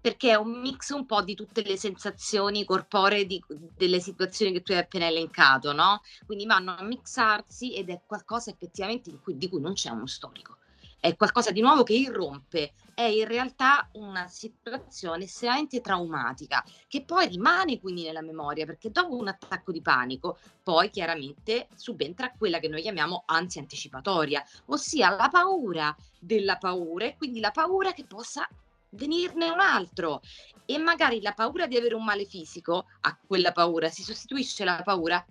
perché 0.00 0.30
è 0.30 0.34
un 0.34 0.60
mix 0.60 0.90
un 0.90 1.04
po' 1.04 1.22
di 1.22 1.34
tutte 1.34 1.62
le 1.62 1.76
sensazioni 1.76 2.64
corporee 2.64 3.26
di, 3.26 3.42
delle 3.76 4.00
situazioni 4.00 4.50
che 4.50 4.62
tu 4.62 4.72
hai 4.72 4.78
appena 4.78 5.06
elencato, 5.06 5.72
no? 5.74 6.00
Quindi 6.24 6.46
vanno 6.46 6.74
a 6.74 6.82
mixarsi 6.82 7.74
ed 7.74 7.90
è 7.90 8.00
qualcosa 8.06 8.50
effettivamente 8.50 9.14
cui, 9.22 9.36
di 9.36 9.48
cui 9.50 9.60
non 9.60 9.74
c'è 9.74 9.90
uno 9.90 10.06
storico 10.06 10.56
è 11.00 11.16
qualcosa 11.16 11.50
di 11.50 11.62
nuovo 11.62 11.82
che 11.82 11.94
irrompe, 11.94 12.74
è 12.94 13.02
in 13.02 13.26
realtà 13.26 13.88
una 13.94 14.28
situazione 14.28 15.24
estremamente 15.24 15.80
traumatica 15.80 16.62
che 16.86 17.02
poi 17.02 17.26
rimane 17.26 17.80
quindi 17.80 18.04
nella 18.04 18.20
memoria 18.20 18.66
perché 18.66 18.90
dopo 18.90 19.16
un 19.16 19.28
attacco 19.28 19.72
di 19.72 19.80
panico 19.80 20.38
poi 20.62 20.90
chiaramente 20.90 21.68
subentra 21.74 22.32
quella 22.36 22.58
che 22.58 22.68
noi 22.68 22.82
chiamiamo 22.82 23.22
ansia 23.26 23.62
anticipatoria, 23.62 24.44
ossia 24.66 25.08
la 25.16 25.28
paura 25.30 25.96
della 26.18 26.56
paura 26.56 27.06
e 27.06 27.16
quindi 27.16 27.40
la 27.40 27.50
paura 27.50 27.92
che 27.92 28.04
possa 28.04 28.46
venirne 28.90 29.48
un 29.48 29.60
altro. 29.60 30.20
E 30.66 30.78
magari 30.78 31.20
la 31.20 31.32
paura 31.32 31.66
di 31.66 31.76
avere 31.76 31.94
un 31.94 32.04
male 32.04 32.24
fisico 32.24 32.86
a 33.00 33.18
quella 33.26 33.52
paura 33.52 33.88
si 33.88 34.02
sostituisce 34.02 34.64
la 34.64 34.82
paura 34.84 35.24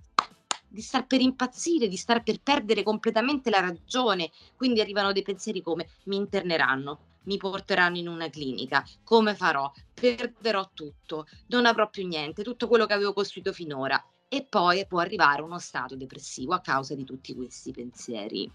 di 0.69 0.81
star 0.81 1.05
per 1.05 1.19
impazzire, 1.19 1.87
di 1.87 1.97
star 1.97 2.23
per 2.23 2.39
perdere 2.41 2.83
completamente 2.83 3.49
la 3.49 3.59
ragione. 3.59 4.31
Quindi 4.55 4.79
arrivano 4.79 5.11
dei 5.11 5.23
pensieri 5.23 5.61
come 5.61 5.89
mi 6.05 6.15
interneranno, 6.15 6.99
mi 7.23 7.37
porteranno 7.37 7.97
in 7.97 8.07
una 8.07 8.29
clinica, 8.29 8.85
come 9.03 9.35
farò? 9.35 9.71
Perderò 9.93 10.69
tutto, 10.73 11.25
non 11.47 11.65
avrò 11.65 11.89
più 11.89 12.07
niente, 12.07 12.43
tutto 12.43 12.67
quello 12.67 12.85
che 12.85 12.93
avevo 12.93 13.13
costruito 13.13 13.51
finora. 13.51 14.03
E 14.27 14.45
poi 14.45 14.85
può 14.85 14.99
arrivare 14.99 15.41
uno 15.41 15.57
stato 15.57 15.95
depressivo 15.95 16.53
a 16.53 16.61
causa 16.61 16.93
di 16.93 17.03
tutti 17.03 17.33
questi 17.33 17.71
pensieri. 17.71 18.49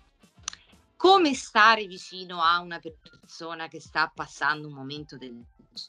Come 0.96 1.34
stare 1.34 1.86
vicino 1.86 2.40
a 2.40 2.60
una 2.60 2.80
persona 2.80 3.66
che 3.68 3.80
sta 3.80 4.10
passando 4.14 4.68
un 4.68 4.74
momento 4.74 5.18
del 5.18 5.44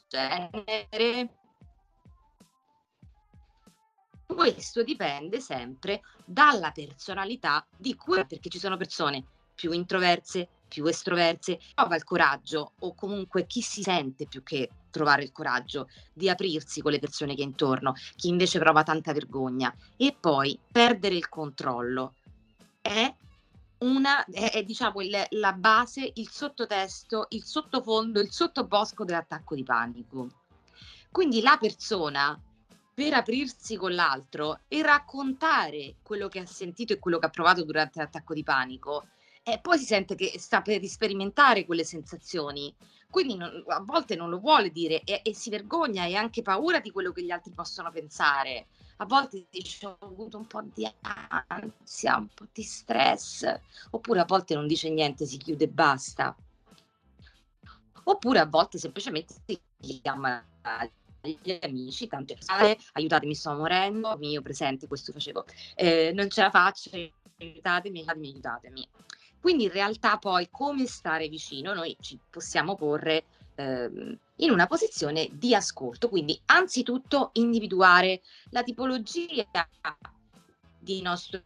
genere? 0.08 1.45
Questo 4.36 4.82
dipende 4.82 5.40
sempre 5.40 6.02
dalla 6.22 6.70
personalità 6.70 7.66
di 7.74 7.94
cui, 7.94 8.22
perché 8.26 8.50
ci 8.50 8.58
sono 8.58 8.76
persone 8.76 9.24
più 9.54 9.72
introverse, 9.72 10.46
più 10.68 10.84
estroverse, 10.84 11.58
trova 11.74 11.96
il 11.96 12.04
coraggio 12.04 12.72
o 12.80 12.94
comunque 12.94 13.46
chi 13.46 13.62
si 13.62 13.80
sente 13.80 14.26
più 14.26 14.42
che 14.42 14.68
trovare 14.90 15.22
il 15.22 15.32
coraggio 15.32 15.88
di 16.12 16.28
aprirsi 16.28 16.82
con 16.82 16.92
le 16.92 16.98
persone 16.98 17.34
che 17.34 17.40
è 17.40 17.46
intorno, 17.46 17.94
chi 18.14 18.28
invece 18.28 18.58
prova 18.58 18.82
tanta 18.82 19.14
vergogna 19.14 19.74
e 19.96 20.14
poi 20.20 20.58
perdere 20.70 21.14
il 21.14 21.30
controllo 21.30 22.12
è 22.82 23.10
una 23.78 24.22
è, 24.26 24.50
è 24.52 24.62
diciamo 24.64 25.00
il, 25.00 25.16
la 25.30 25.52
base, 25.54 26.10
il 26.14 26.28
sottotesto, 26.28 27.28
il 27.30 27.42
sottofondo, 27.42 28.20
il 28.20 28.30
sottobosco 28.30 29.02
dell'attacco 29.02 29.54
di 29.54 29.64
panico. 29.64 30.28
Quindi 31.10 31.40
la 31.40 31.56
persona 31.58 32.38
per 32.96 33.12
aprirsi 33.12 33.76
con 33.76 33.94
l'altro 33.94 34.60
e 34.68 34.80
raccontare 34.80 35.96
quello 36.02 36.28
che 36.28 36.38
ha 36.38 36.46
sentito 36.46 36.94
e 36.94 36.98
quello 36.98 37.18
che 37.18 37.26
ha 37.26 37.28
provato 37.30 37.62
durante 37.62 37.98
l'attacco 37.98 38.32
di 38.32 38.42
panico. 38.42 39.08
E 39.42 39.58
poi 39.60 39.76
si 39.76 39.84
sente 39.84 40.14
che 40.14 40.38
sta 40.38 40.62
per 40.62 40.82
sperimentare 40.86 41.66
quelle 41.66 41.84
sensazioni, 41.84 42.74
quindi 43.10 43.36
non, 43.36 43.62
a 43.66 43.80
volte 43.80 44.16
non 44.16 44.30
lo 44.30 44.38
vuole 44.38 44.70
dire 44.70 45.02
e, 45.02 45.20
e, 45.22 45.34
si 45.34 45.50
vergogna 45.50 46.06
e 46.06 46.14
ha 46.14 46.20
anche 46.20 46.40
paura 46.40 46.80
di 46.80 46.90
quello 46.90 47.12
che 47.12 47.22
gli 47.22 47.30
altri 47.30 47.52
possono 47.52 47.90
pensare. 47.90 48.68
A 48.96 49.04
volte 49.04 49.44
dice 49.50 49.84
ho 49.84 49.98
avuto 50.00 50.38
un 50.38 50.46
po' 50.46 50.62
di 50.62 50.90
ansia, 51.48 52.16
un 52.16 52.28
po' 52.28 52.46
di 52.50 52.62
stress, 52.62 53.60
oppure 53.90 54.20
a 54.20 54.24
volte 54.24 54.54
non 54.54 54.66
dice 54.66 54.88
niente, 54.88 55.26
si 55.26 55.36
chiude 55.36 55.64
e 55.64 55.68
basta. 55.68 56.34
Oppure 58.04 58.38
a 58.38 58.46
volte 58.46 58.78
semplicemente 58.78 59.34
si 59.44 60.00
chiama 60.00 60.42
gli 61.26 61.58
amici, 61.60 62.06
tanto 62.06 62.34
aiutatemi, 62.92 63.34
sto 63.34 63.54
morendo, 63.54 64.16
mio 64.18 64.42
presente, 64.42 64.86
questo 64.86 65.12
facevo, 65.12 65.44
eh, 65.74 66.12
non 66.14 66.30
ce 66.30 66.42
la 66.42 66.50
faccio, 66.50 66.90
aiutatemi, 66.92 67.98
aiutatemi, 67.98 68.30
aiutatemi. 68.30 68.88
Quindi 69.40 69.64
in 69.64 69.70
realtà 69.70 70.18
poi 70.18 70.48
come 70.50 70.86
stare 70.86 71.28
vicino 71.28 71.72
noi 71.72 71.96
ci 72.00 72.18
possiamo 72.30 72.74
porre 72.74 73.24
ehm, 73.54 74.18
in 74.36 74.50
una 74.50 74.66
posizione 74.66 75.28
di 75.32 75.54
ascolto, 75.54 76.08
quindi 76.08 76.40
anzitutto 76.46 77.30
individuare 77.34 78.22
la 78.50 78.62
tipologia 78.62 79.46
di 80.78 81.00
nostro 81.02 81.42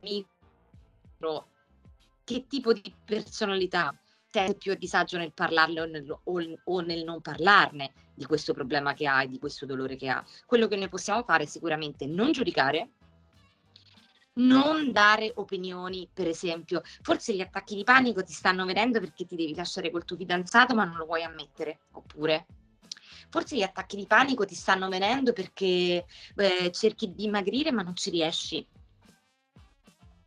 amico, 0.00 1.46
che 2.24 2.46
tipo 2.46 2.72
di 2.72 2.94
personalità 3.04 3.94
sente 4.30 4.54
più 4.54 4.72
a 4.72 4.74
disagio 4.74 5.18
nel 5.18 5.32
parlarne 5.32 5.80
o 5.80 5.84
nel, 5.86 6.10
o, 6.10 6.40
o 6.64 6.80
nel, 6.80 7.04
non 7.04 7.20
parlarne 7.20 7.92
di 8.14 8.26
questo 8.26 8.52
problema 8.52 8.94
che 8.94 9.06
ha 9.06 9.22
e 9.22 9.28
di 9.28 9.38
questo 9.38 9.66
dolore 9.66 9.96
che 9.96 10.08
ha. 10.08 10.24
Quello 10.46 10.68
che 10.68 10.76
noi 10.76 10.88
possiamo 10.88 11.22
fare 11.22 11.44
è 11.44 11.46
sicuramente 11.46 12.06
non 12.06 12.32
giudicare, 12.32 12.90
non 14.34 14.92
dare 14.92 15.32
opinioni, 15.36 16.08
per 16.12 16.28
esempio, 16.28 16.82
forse 17.02 17.34
gli 17.34 17.40
attacchi 17.40 17.74
di 17.74 17.84
panico 17.84 18.22
ti 18.22 18.32
stanno 18.32 18.64
venendo 18.64 19.00
perché 19.00 19.24
ti 19.24 19.34
devi 19.34 19.54
lasciare 19.54 19.90
col 19.90 20.04
tuo 20.04 20.16
fidanzato 20.16 20.74
ma 20.74 20.84
non 20.84 20.96
lo 20.96 21.06
vuoi 21.06 21.22
ammettere, 21.22 21.80
oppure? 21.92 22.46
Forse 23.30 23.56
gli 23.56 23.62
attacchi 23.62 23.96
di 23.96 24.06
panico 24.06 24.44
ti 24.44 24.54
stanno 24.54 24.88
venendo 24.88 25.32
perché 25.32 26.06
eh, 26.36 26.70
cerchi 26.72 27.08
di 27.08 27.14
dimagrire 27.14 27.72
ma 27.72 27.82
non 27.82 27.94
ci 27.96 28.10
riesci 28.10 28.66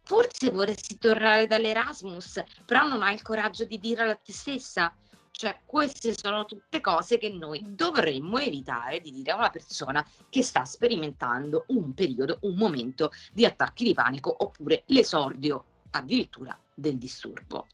forse 0.04 0.50
vorresti 0.50 0.98
tornare 0.98 1.48
dall'Erasmus, 1.48 2.44
però 2.66 2.88
non 2.88 3.02
hai 3.02 3.14
il 3.14 3.22
coraggio 3.22 3.66
di 3.66 3.80
dirlo 3.80 4.10
a 4.10 4.16
te 4.16 4.34
stessa. 4.34 4.94
Cioè, 5.32 5.62
queste 5.66 6.14
sono 6.16 6.46
tutte 6.46 6.82
cose 6.82 7.18
che 7.18 7.30
noi 7.30 7.64
dovremmo 7.66 8.38
evitare 8.38 9.00
di 9.00 9.12
dire 9.12 9.32
a 9.32 9.38
una 9.38 9.50
persona 9.50 10.06
che 10.30 10.44
sta 10.44 10.66
sperimentando 10.66 11.64
un 11.68 11.94
periodo, 11.94 12.38
un 12.42 12.56
momento 12.56 13.12
di 13.32 13.46
attacchi 13.46 13.86
di 13.86 13.94
panico 13.94 14.36
oppure 14.44 14.84
l'esordio 14.88 15.66
addirittura 15.92 16.58
del 16.74 16.98
disturbo. 16.98 17.68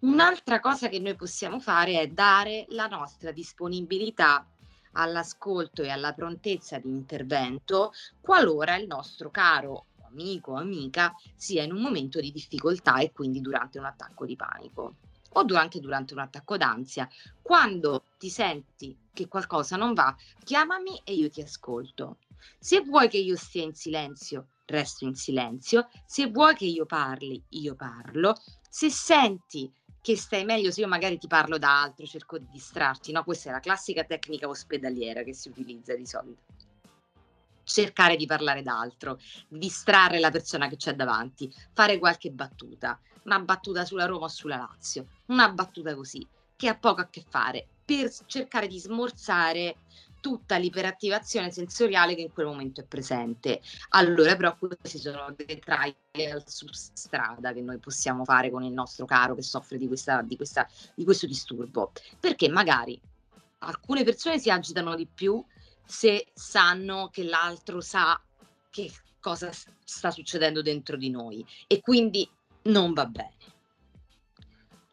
Un'altra 0.00 0.60
cosa 0.60 0.88
che 0.88 0.98
noi 0.98 1.14
possiamo 1.14 1.60
fare 1.60 2.00
è 2.00 2.08
dare 2.08 2.66
la 2.70 2.86
nostra 2.86 3.32
disponibilità 3.32 4.46
all'ascolto 4.92 5.82
e 5.82 5.90
alla 5.90 6.12
prontezza 6.12 6.78
di 6.78 6.88
intervento 6.88 7.92
qualora 8.20 8.76
il 8.76 8.86
nostro 8.86 9.30
caro 9.30 9.86
amico 10.10 10.52
o 10.52 10.56
amica 10.56 11.14
sia 11.34 11.62
in 11.62 11.72
un 11.72 11.80
momento 11.80 12.20
di 12.20 12.32
difficoltà 12.32 12.98
e 12.98 13.12
quindi 13.12 13.40
durante 13.40 13.78
un 13.78 13.84
attacco 13.84 14.26
di 14.26 14.36
panico 14.36 14.96
o 15.32 15.44
anche 15.54 15.80
durante 15.80 16.14
un 16.14 16.20
attacco 16.20 16.56
d'ansia. 16.56 17.08
Quando 17.40 18.04
ti 18.18 18.28
senti 18.30 18.96
che 19.12 19.28
qualcosa 19.28 19.76
non 19.76 19.94
va, 19.94 20.14
chiamami 20.44 21.00
e 21.04 21.14
io 21.14 21.30
ti 21.30 21.40
ascolto. 21.40 22.18
Se 22.58 22.80
vuoi 22.80 23.08
che 23.08 23.18
io 23.18 23.36
stia 23.36 23.62
in 23.62 23.74
silenzio, 23.74 24.48
resto 24.66 25.04
in 25.04 25.14
silenzio. 25.14 25.88
Se 26.06 26.26
vuoi 26.28 26.54
che 26.54 26.64
io 26.64 26.86
parli, 26.86 27.42
io 27.50 27.74
parlo. 27.74 28.34
Se 28.68 28.90
senti 28.90 29.70
che 30.00 30.16
stai 30.16 30.44
meglio, 30.44 30.70
se 30.70 30.80
io 30.80 30.88
magari 30.88 31.18
ti 31.18 31.26
parlo 31.26 31.58
da 31.58 31.82
altro, 31.82 32.06
cerco 32.06 32.38
di 32.38 32.46
distrarti, 32.50 33.12
no? 33.12 33.22
Questa 33.22 33.50
è 33.50 33.52
la 33.52 33.60
classica 33.60 34.04
tecnica 34.04 34.48
ospedaliera 34.48 35.22
che 35.22 35.34
si 35.34 35.48
utilizza 35.48 35.94
di 35.94 36.06
solito 36.06 36.42
cercare 37.70 38.16
di 38.16 38.26
parlare 38.26 38.62
d'altro, 38.62 39.20
distrarre 39.48 40.18
la 40.18 40.30
persona 40.30 40.68
che 40.68 40.76
c'è 40.76 40.94
davanti, 40.94 41.52
fare 41.72 41.98
qualche 41.98 42.30
battuta, 42.30 42.98
una 43.24 43.38
battuta 43.38 43.84
sulla 43.84 44.06
Roma 44.06 44.24
o 44.24 44.28
sulla 44.28 44.56
Lazio, 44.56 45.06
una 45.26 45.48
battuta 45.50 45.94
così, 45.94 46.26
che 46.56 46.68
ha 46.68 46.76
poco 46.76 47.00
a 47.00 47.08
che 47.08 47.24
fare, 47.28 47.66
per 47.84 48.10
cercare 48.26 48.66
di 48.66 48.78
smorzare 48.78 49.76
tutta 50.20 50.56
l'iperattivazione 50.56 51.50
sensoriale 51.50 52.14
che 52.14 52.20
in 52.20 52.32
quel 52.32 52.46
momento 52.46 52.80
è 52.80 52.84
presente. 52.84 53.60
Allora, 53.90 54.36
però, 54.36 54.54
questi 54.56 54.98
sono 54.98 55.34
dei 55.34 55.58
trial 55.58 56.42
su 56.44 56.66
strada 56.70 57.52
che 57.52 57.62
noi 57.62 57.78
possiamo 57.78 58.24
fare 58.24 58.50
con 58.50 58.62
il 58.62 58.72
nostro 58.72 59.06
caro 59.06 59.34
che 59.34 59.42
soffre 59.42 59.78
di, 59.78 59.86
questa, 59.86 60.22
di, 60.22 60.36
questa, 60.36 60.68
di 60.94 61.04
questo 61.04 61.26
disturbo, 61.26 61.92
perché 62.18 62.48
magari 62.48 63.00
alcune 63.58 64.04
persone 64.04 64.38
si 64.38 64.50
agitano 64.50 64.94
di 64.94 65.06
più 65.06 65.42
se 65.90 66.28
sanno 66.32 67.08
che 67.10 67.24
l'altro 67.24 67.80
sa 67.80 68.18
che 68.70 68.92
cosa 69.18 69.50
sta 69.84 70.12
succedendo 70.12 70.62
dentro 70.62 70.96
di 70.96 71.10
noi 71.10 71.44
e 71.66 71.80
quindi 71.80 72.30
non 72.62 72.92
va 72.92 73.06
bene. 73.06 73.34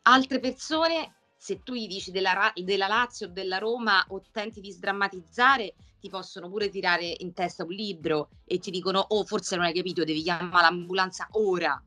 Altre 0.04 0.40
persone, 0.40 1.14
se 1.38 1.62
tu 1.62 1.76
gli 1.76 1.88
dici 1.88 2.10
della, 2.10 2.52
della 2.56 2.88
Lazio 2.88 3.28
o 3.28 3.30
della 3.30 3.60
Roma 3.60 4.04
o 4.08 4.24
tenti 4.32 4.60
di 4.60 4.72
sdrammatizzare, 4.72 5.76
ti 6.00 6.10
possono 6.10 6.50
pure 6.50 6.70
tirare 6.70 7.14
in 7.20 7.32
testa 7.34 7.64
un 7.64 7.74
libro 7.74 8.30
e 8.44 8.58
ti 8.58 8.72
dicono 8.72 9.00
oh 9.00 9.24
forse 9.24 9.56
non 9.56 9.66
hai 9.66 9.74
capito, 9.74 10.04
devi 10.04 10.24
chiamare 10.24 10.64
l'ambulanza 10.64 11.28
ora. 11.34 11.80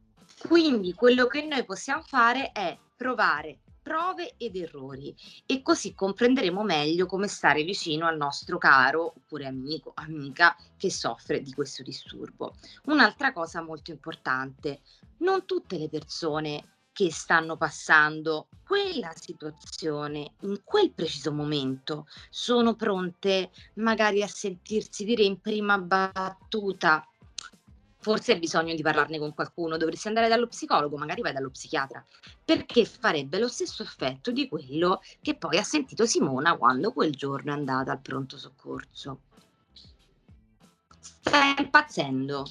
Quindi 0.47 0.95
quello 0.95 1.26
che 1.26 1.45
noi 1.45 1.64
possiamo 1.64 2.02
fare 2.02 2.52
è 2.52 2.79
provare 2.97 3.59
prove 3.91 4.35
ed 4.37 4.55
errori 4.55 5.13
e 5.47 5.63
così 5.63 5.95
comprenderemo 5.95 6.63
meglio 6.63 7.07
come 7.07 7.27
stare 7.27 7.65
vicino 7.65 8.07
al 8.07 8.17
nostro 8.17 8.57
caro 8.57 9.15
oppure 9.17 9.47
amico, 9.47 9.91
amica 9.97 10.55
che 10.77 10.93
soffre 10.93 11.43
di 11.43 11.53
questo 11.53 11.83
disturbo. 11.83 12.55
Un'altra 12.85 13.33
cosa 13.33 13.61
molto 13.63 13.91
importante, 13.91 14.83
non 15.19 15.45
tutte 15.45 15.77
le 15.77 15.89
persone 15.89 16.77
che 16.93 17.11
stanno 17.11 17.57
passando 17.57 18.47
quella 18.65 19.11
situazione 19.17 20.35
in 20.43 20.61
quel 20.63 20.93
preciso 20.93 21.33
momento 21.33 22.07
sono 22.29 22.77
pronte 22.77 23.51
magari 23.75 24.23
a 24.23 24.29
sentirsi 24.29 25.05
dire 25.05 25.25
in 25.25 25.41
prima 25.41 25.79
battuta 25.79 27.10
forse 28.00 28.33
hai 28.33 28.38
bisogno 28.38 28.75
di 28.75 28.83
parlarne 28.83 29.19
con 29.19 29.35
qualcuno, 29.35 29.76
dovresti 29.76 30.09
andare 30.09 30.28
dallo 30.28 30.47
psicologo, 30.47 30.97
magari 30.97 31.21
vai 31.21 31.33
dallo 31.33 31.50
psichiatra, 31.50 32.04
perché 32.45 32.85
farebbe 32.85 33.38
lo 33.38 33.49
stesso 33.49 33.83
effetto 33.83 34.30
di 34.30 34.49
quello 34.49 35.00
che 35.21 35.37
poi 35.37 35.59
ha 35.59 35.62
sentito 35.62 36.07
Simona 36.07 36.57
quando 36.57 36.92
quel 36.92 37.14
giorno 37.14 37.52
è 37.52 37.57
andata 37.57 37.92
al 37.92 38.00
pronto 38.00 38.38
soccorso. 38.38 39.21
Stai 40.99 41.54
impazzendo, 41.59 42.47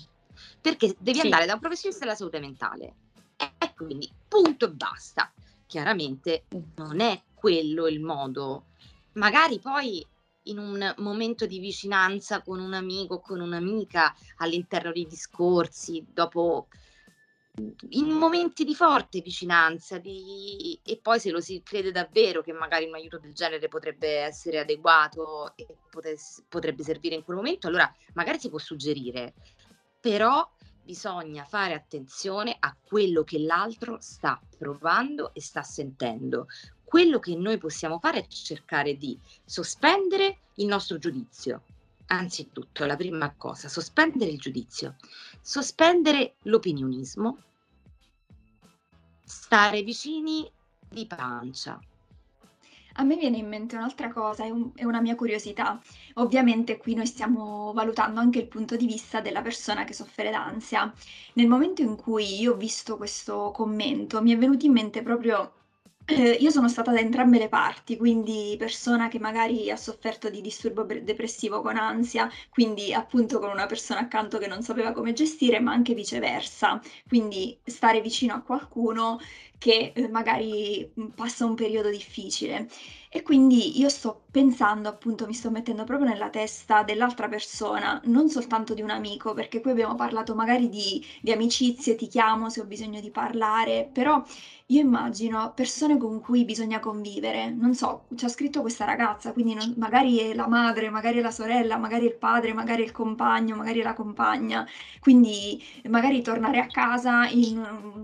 perché 0.62 0.96
devi 1.00 1.20
sì. 1.20 1.24
andare 1.24 1.46
da 1.46 1.54
un 1.56 1.60
professionista 1.60 2.06
della 2.06 2.16
salute 2.16 2.40
mentale. 2.40 2.94
E 3.36 3.74
quindi 3.76 4.10
punto 4.28 4.66
e 4.66 4.72
basta. 4.72 5.32
Chiaramente 5.66 6.46
non 6.76 7.00
è 7.00 7.22
quello 7.34 7.88
il 7.88 8.00
modo. 8.02 8.66
Magari 9.14 9.60
poi 9.60 10.06
in 10.50 10.58
un 10.58 10.94
momento 10.98 11.46
di 11.46 11.60
vicinanza 11.60 12.42
con 12.42 12.60
un 12.60 12.74
amico 12.74 13.20
con 13.20 13.40
un'amica 13.40 14.14
all'interno 14.38 14.92
dei 14.92 15.08
discorsi, 15.08 16.06
dopo 16.12 16.68
in 17.90 18.10
momenti 18.10 18.64
di 18.64 18.74
forte 18.74 19.22
vicinanza 19.22 19.98
di... 19.98 20.80
e 20.84 21.00
poi 21.02 21.20
se 21.20 21.32
lo 21.32 21.42
si 21.42 21.62
crede 21.64 21.92
davvero 21.92 22.42
che 22.42 22.54
magari 22.54 22.86
un 22.86 22.96
aiuto 22.96 23.18
del 23.20 23.34
genere 23.34 23.68
potrebbe 23.68 24.20
essere 24.20 24.60
adeguato 24.60 25.54
e 25.56 25.68
potesse, 25.90 26.44
potrebbe 26.48 26.84
servire 26.84 27.16
in 27.16 27.24
quel 27.24 27.38
momento, 27.38 27.68
allora 27.68 27.94
magari 28.14 28.40
si 28.40 28.50
può 28.50 28.60
suggerire, 28.60 29.34
però 30.00 30.50
bisogna 30.82 31.44
fare 31.44 31.74
attenzione 31.74 32.56
a 32.58 32.76
quello 32.82 33.24
che 33.24 33.40
l'altro 33.40 33.98
sta 34.00 34.42
provando 34.58 35.34
e 35.34 35.42
sta 35.42 35.62
sentendo 35.62 36.48
quello 36.90 37.20
che 37.20 37.36
noi 37.36 37.60
possiamo 37.60 38.00
fare 38.00 38.22
è 38.22 38.28
cercare 38.28 38.98
di 38.98 39.16
sospendere 39.46 40.40
il 40.56 40.66
nostro 40.66 40.98
giudizio. 40.98 41.62
Anzitutto, 42.08 42.84
la 42.86 42.96
prima 42.96 43.32
cosa, 43.38 43.70
sospendere 43.70 44.32
il 44.32 44.40
giudizio, 44.40 44.96
sospendere 45.40 46.34
l'opinionismo, 46.44 47.38
stare 49.24 49.84
vicini 49.84 50.52
di 50.90 51.06
pancia. 51.06 51.80
A 52.94 53.04
me 53.04 53.18
viene 53.18 53.38
in 53.38 53.48
mente 53.48 53.76
un'altra 53.76 54.12
cosa, 54.12 54.44
è, 54.44 54.50
un, 54.50 54.72
è, 54.74 54.84
una 54.84 55.00
mia 55.00 55.16
curiosità. 55.16 55.80
Ovviamente 56.16 56.78
qui 56.78 56.96
noi 56.96 57.06
stiamo 57.06 57.72
valutando 57.72 58.20
anche 58.20 58.40
il 58.40 58.48
punto 58.48 58.76
di 58.76 58.88
vista 58.88 59.22
della 59.22 59.44
persona 59.44 59.84
che 59.84 59.94
soffre 59.94 60.32
d'ansia. 60.32 60.92
Nel 61.34 61.48
momento 61.48 61.84
in 61.84 61.96
cui 61.96 62.42
io 62.42 62.54
ho 62.54 62.58
visto 62.58 62.98
questo 62.98 63.52
commento, 63.52 64.24
mi 64.24 64.32
è 64.34 64.38
venuto 64.40 64.66
in 64.66 64.72
mente 64.72 65.04
proprio 65.04 65.54
eh, 66.10 66.32
io 66.32 66.50
sono 66.50 66.68
stata 66.68 66.92
da 66.92 67.00
entrambe 67.00 67.38
le 67.38 67.50
parti, 67.50 67.96
quindi 67.96 68.56
persona 68.58 69.08
che 69.10 69.20
magari 69.20 69.70
ha 69.70 69.76
sofferto 69.76 70.30
di 70.30 70.42
disturbo 70.42 70.84
depressivo 70.84 71.62
con 71.62 71.78
ansia, 71.78 72.30
quindi 72.50 72.94
appunto 72.94 73.40
con 73.40 73.50
una 73.52 73.68
persona 73.68 74.02
accanto 74.02 74.40
che 74.40 74.48
non 74.48 74.64
sapeva 74.64 74.92
come 74.92 75.14
gestire, 75.14 75.60
ma 75.60 75.72
anche 75.72 75.94
viceversa, 75.94 76.82
quindi 77.08 77.60
stare 77.64 78.02
vicino 78.02 78.34
a 78.34 78.42
qualcuno 78.42 79.20
che 79.60 79.92
eh, 79.94 80.08
magari 80.08 80.92
mm, 81.00 81.08
passa 81.10 81.46
un 81.46 81.54
periodo 81.56 81.90
difficile. 81.90 82.68
E 83.12 83.24
quindi 83.24 83.80
io 83.80 83.90
sto 83.90 84.26
pensando, 84.32 84.88
appunto, 84.88 85.26
mi 85.26 85.34
sto 85.34 85.50
mettendo 85.50 85.84
proprio 85.84 86.08
nella 86.10 86.30
testa 86.30 86.84
dell'altra 86.84 87.28
persona, 87.28 88.00
non 88.06 88.30
soltanto 88.30 88.74
di 88.76 88.82
un 88.84 88.92
amico, 88.92 89.34
perché 89.34 89.62
qui 89.62 89.72
abbiamo 89.72 89.96
parlato 89.96 90.36
magari 90.36 90.70
di, 90.70 91.04
di 91.22 91.32
amicizie, 91.32 91.96
ti 91.96 92.08
chiamo 92.08 92.50
se 92.50 92.62
ho 92.62 92.66
bisogno 92.66 93.00
di 93.02 93.10
parlare, 93.12 93.90
però 93.92 94.24
io 94.72 94.82
immagino 94.82 95.52
persone 95.56 95.98
con 95.98 96.20
cui 96.22 96.46
bisogna 96.46 96.80
convivere, 96.80 97.50
non 97.50 97.74
so, 97.74 98.06
c'è 98.14 98.30
scritto 98.30 98.62
questa 98.62 98.86
ragazza, 98.86 99.32
quindi 99.34 99.56
non, 99.56 99.74
magari 99.78 100.20
è 100.20 100.36
la 100.36 100.48
madre, 100.48 100.92
magari 100.92 101.18
è 101.18 101.22
la 101.22 101.32
sorella, 101.32 101.78
magari 101.78 102.06
è 102.06 102.10
il 102.10 102.16
padre, 102.18 102.54
magari 102.54 102.84
è 102.84 102.86
il 102.86 102.92
compagno, 102.92 103.56
magari 103.56 103.80
è 103.80 103.84
la 103.84 103.96
compagna, 103.96 104.68
quindi 105.00 105.60
magari 105.88 106.22
tornare 106.22 106.60
a 106.60 106.68
casa 106.68 107.28
in, 107.30 107.56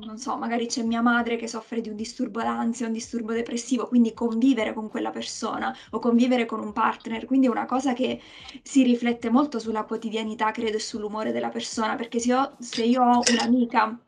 non 0.04 0.18
so, 0.18 0.38
magari 0.38 0.66
c'è 0.66 0.82
mia 0.82 1.02
madre 1.02 1.36
che 1.36 1.48
soffre 1.48 1.82
di 1.82 1.90
un 1.90 1.96
disturbo 1.96 2.42
d'ansia, 2.42 2.88
un 2.88 2.94
disturbo 2.94 3.34
depressivo, 3.34 3.88
quindi 3.88 4.14
convivere 4.16 4.74
con 4.74 4.90
quella 4.90 5.12
persona 5.12 5.76
o 5.92 6.00
convivere 6.00 6.46
con 6.46 6.60
un 6.62 6.74
partner, 6.74 7.26
quindi 7.26 7.46
è 7.46 7.50
una 7.52 7.66
cosa 7.68 7.94
che 7.94 8.20
si 8.64 8.82
riflette 8.82 9.30
molto 9.30 9.60
sulla 9.60 9.84
quotidianità, 9.84 10.50
credo, 10.50 10.78
e 10.78 10.80
sull'umore 10.80 11.32
della 11.32 11.50
persona, 11.50 11.96
perché 11.96 12.18
se 12.20 12.28
io, 12.30 12.56
se 12.60 12.84
io 12.84 13.04
ho 13.04 13.22
un'amica 13.30 14.00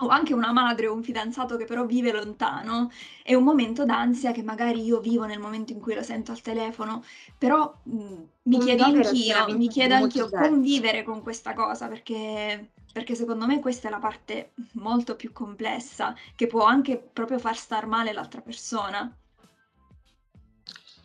o 0.00 0.08
anche 0.08 0.34
una 0.34 0.52
madre 0.52 0.86
o 0.86 0.94
un 0.94 1.02
fidanzato 1.02 1.56
che 1.56 1.64
però 1.64 1.84
vive 1.84 2.12
lontano, 2.12 2.90
è 3.22 3.34
un 3.34 3.44
momento 3.44 3.84
d'ansia 3.84 4.32
che 4.32 4.42
magari 4.42 4.82
io 4.82 5.00
vivo 5.00 5.24
nel 5.24 5.38
momento 5.38 5.72
in 5.72 5.80
cui 5.80 5.94
lo 5.94 6.02
sento 6.02 6.32
al 6.32 6.40
telefono, 6.40 7.04
però 7.36 7.74
mh, 7.82 7.96
mm, 7.96 8.22
mi 8.44 8.58
chiedo 8.58 8.84
anch'io, 8.84 9.56
mi 9.56 9.68
chiedo 9.68 9.94
anch'io 9.94 10.28
convivere 10.28 11.02
con 11.02 11.22
questa 11.22 11.54
cosa 11.54 11.88
perché, 11.88 12.72
perché 12.92 13.14
secondo 13.14 13.46
me 13.46 13.60
questa 13.60 13.88
è 13.88 13.90
la 13.90 13.98
parte 13.98 14.52
molto 14.72 15.16
più 15.16 15.32
complessa 15.32 16.14
che 16.34 16.46
può 16.46 16.64
anche 16.64 16.96
proprio 16.96 17.38
far 17.38 17.56
star 17.56 17.86
male 17.86 18.12
l'altra 18.12 18.40
persona. 18.40 19.14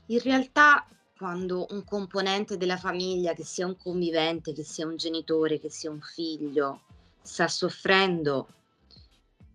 In 0.08 0.20
realtà 0.20 0.86
quando 1.18 1.66
un 1.70 1.84
componente 1.86 2.58
della 2.58 2.78
famiglia, 2.78 3.34
che 3.34 3.46
sia 3.46 3.66
un 3.66 3.78
convivente, 3.78 4.54
che 4.54 4.64
sia 4.64 4.86
un 4.86 4.98
genitore, 4.98 5.60
che 5.60 5.70
sia 5.70 5.90
un 5.90 6.02
figlio, 6.02 6.82
sta 7.22 7.48
soffrendo, 7.48 8.48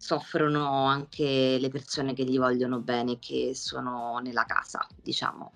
soffrono 0.01 0.87
anche 0.87 1.59
le 1.61 1.69
persone 1.69 2.15
che 2.15 2.25
gli 2.25 2.39
vogliono 2.39 2.79
bene, 2.79 3.19
che 3.19 3.53
sono 3.55 4.19
nella 4.23 4.45
casa, 4.45 4.87
diciamo. 5.03 5.53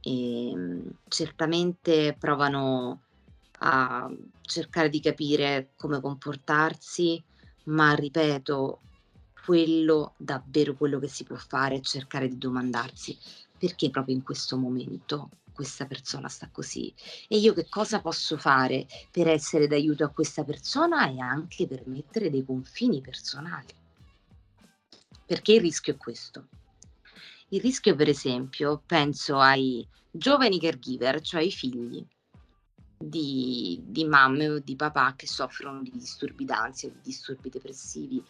E, 0.00 0.50
ehm, 0.50 0.90
certamente 1.08 2.16
provano 2.18 3.02
a 3.58 4.10
cercare 4.40 4.88
di 4.88 5.00
capire 5.00 5.72
come 5.76 6.00
comportarsi, 6.00 7.22
ma 7.64 7.92
ripeto, 7.92 8.80
quello 9.44 10.14
davvero 10.16 10.74
quello 10.74 10.98
che 10.98 11.08
si 11.08 11.24
può 11.24 11.36
fare 11.36 11.76
è 11.76 11.80
cercare 11.80 12.28
di 12.28 12.38
domandarsi 12.38 13.16
perché 13.58 13.90
proprio 13.90 14.14
in 14.14 14.22
questo 14.22 14.56
momento 14.56 15.28
questa 15.56 15.86
persona 15.86 16.28
sta 16.28 16.50
così 16.52 16.92
e 17.28 17.38
io 17.38 17.54
che 17.54 17.66
cosa 17.70 18.02
posso 18.02 18.36
fare 18.36 18.86
per 19.10 19.26
essere 19.26 19.66
d'aiuto 19.66 20.04
a 20.04 20.10
questa 20.10 20.44
persona 20.44 21.08
e 21.08 21.18
anche 21.18 21.66
per 21.66 21.86
mettere 21.86 22.28
dei 22.28 22.44
confini 22.44 23.00
personali. 23.00 23.72
Perché 25.24 25.54
il 25.54 25.62
rischio 25.62 25.94
è 25.94 25.96
questo. 25.96 26.48
Il 27.48 27.62
rischio, 27.62 27.96
per 27.96 28.08
esempio, 28.08 28.82
penso 28.84 29.38
ai 29.38 29.86
giovani 30.10 30.60
caregiver, 30.60 31.22
cioè 31.22 31.40
ai 31.40 31.50
figli 31.50 32.04
di, 32.98 33.80
di 33.82 34.04
mamme 34.04 34.48
o 34.50 34.58
di 34.58 34.76
papà 34.76 35.14
che 35.16 35.26
soffrono 35.26 35.80
di 35.80 35.92
disturbi 35.94 36.44
d'ansia, 36.44 36.90
di 36.90 37.00
disturbi 37.02 37.48
depressivi 37.48 38.22